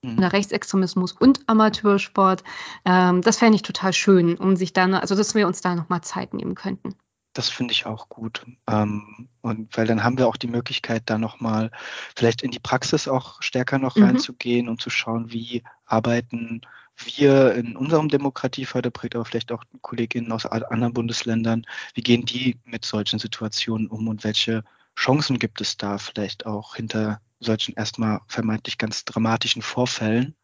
[0.03, 0.19] mhm.
[0.19, 2.43] Rechtsextremismus und Amateursport.
[2.85, 5.89] Ähm, das fände ich total schön, um sich dann, also dass wir uns da noch
[5.89, 6.95] mal Zeit nehmen könnten.
[7.33, 8.45] Das finde ich auch gut.
[8.67, 11.71] Ähm, und weil dann haben wir auch die Möglichkeit, da nochmal
[12.15, 14.03] vielleicht in die Praxis auch stärker noch mhm.
[14.03, 16.61] reinzugehen und zu schauen, wie arbeiten
[16.97, 22.85] wir in unserem Demokratieförderprojekt, aber vielleicht auch KollegInnen aus anderen Bundesländern, wie gehen die mit
[22.85, 24.63] solchen Situationen um und welche
[24.97, 30.35] Chancen gibt es da vielleicht auch hinter solchen erstmal vermeintlich ganz dramatischen Vorfällen?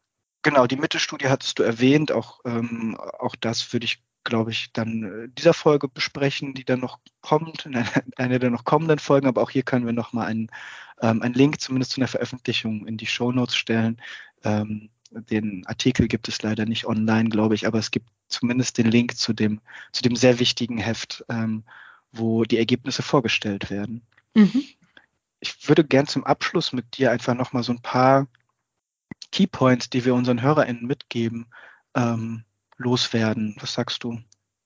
[0.42, 5.04] Genau, die Mittelstudie hattest du erwähnt, auch, ähm, auch das würde ich glaube ich, dann
[5.04, 7.76] äh, dieser Folge besprechen, die dann noch kommt, in
[8.18, 9.28] einer der noch kommenden Folgen.
[9.28, 10.52] Aber auch hier können wir nochmal einen,
[11.02, 14.00] ähm, einen Link zumindest zu einer Veröffentlichung in die Show Notes stellen.
[14.44, 18.92] Ähm, den Artikel gibt es leider nicht online, glaube ich, aber es gibt zumindest den
[18.92, 19.62] Link zu dem,
[19.94, 21.64] zu dem sehr wichtigen Heft, ähm,
[22.12, 24.02] wo die Ergebnisse vorgestellt werden.
[24.36, 24.64] Mhm.
[25.40, 28.28] Ich würde gern zum Abschluss mit dir einfach nochmal so ein paar
[29.32, 31.48] Keypoints, die wir unseren HörerInnen mitgeben,
[31.96, 32.44] ähm,
[32.78, 33.56] loswerden.
[33.60, 34.20] Was sagst du?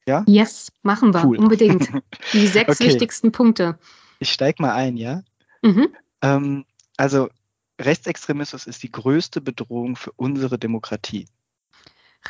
[0.05, 0.23] Ja?
[0.27, 1.37] Yes, machen wir, cool.
[1.37, 1.89] unbedingt.
[2.33, 2.89] Die sechs okay.
[2.89, 3.77] wichtigsten Punkte.
[4.19, 5.23] Ich steige mal ein, ja?
[5.61, 5.95] Mhm.
[6.21, 6.65] Ähm,
[6.97, 7.29] also,
[7.79, 11.27] Rechtsextremismus ist die größte Bedrohung für unsere Demokratie.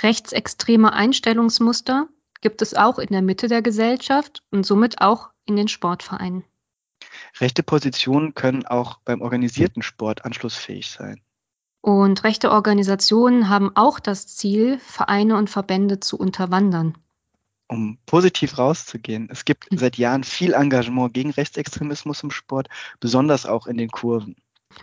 [0.01, 2.07] Rechtsextreme Einstellungsmuster
[2.39, 6.45] gibt es auch in der Mitte der Gesellschaft und somit auch in den Sportvereinen.
[7.39, 11.21] Rechte Positionen können auch beim organisierten Sport anschlussfähig sein.
[11.81, 16.95] Und rechte Organisationen haben auch das Ziel, Vereine und Verbände zu unterwandern.
[17.67, 19.77] Um positiv rauszugehen, es gibt hm.
[19.77, 22.67] seit Jahren viel Engagement gegen Rechtsextremismus im Sport,
[22.99, 24.35] besonders auch in den Kurven.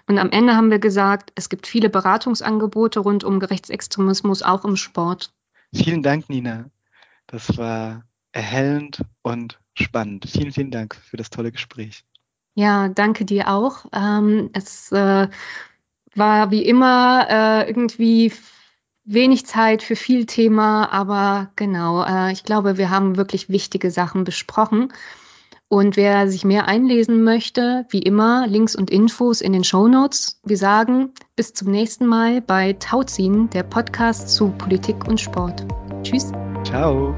[0.06, 4.76] Und am Ende haben wir gesagt, es gibt viele Beratungsangebote rund um Rechtsextremismus, auch im
[4.76, 5.32] Sport.
[5.72, 6.70] Vielen Dank, Nina.
[7.26, 10.26] Das war erhellend und spannend.
[10.28, 12.04] Vielen, vielen Dank für das tolle Gespräch.
[12.54, 13.86] Ja, danke dir auch.
[13.92, 15.28] Ähm, es äh,
[16.18, 18.32] war wie immer äh, irgendwie
[19.04, 24.24] wenig Zeit für viel Thema, aber genau, äh, ich glaube, wir haben wirklich wichtige Sachen
[24.24, 24.92] besprochen.
[25.70, 30.40] Und wer sich mehr einlesen möchte, wie immer, Links und Infos in den Show Notes.
[30.44, 35.66] Wir sagen bis zum nächsten Mal bei Tauziehen, der Podcast zu Politik und Sport.
[36.02, 36.32] Tschüss.
[36.64, 37.14] Ciao.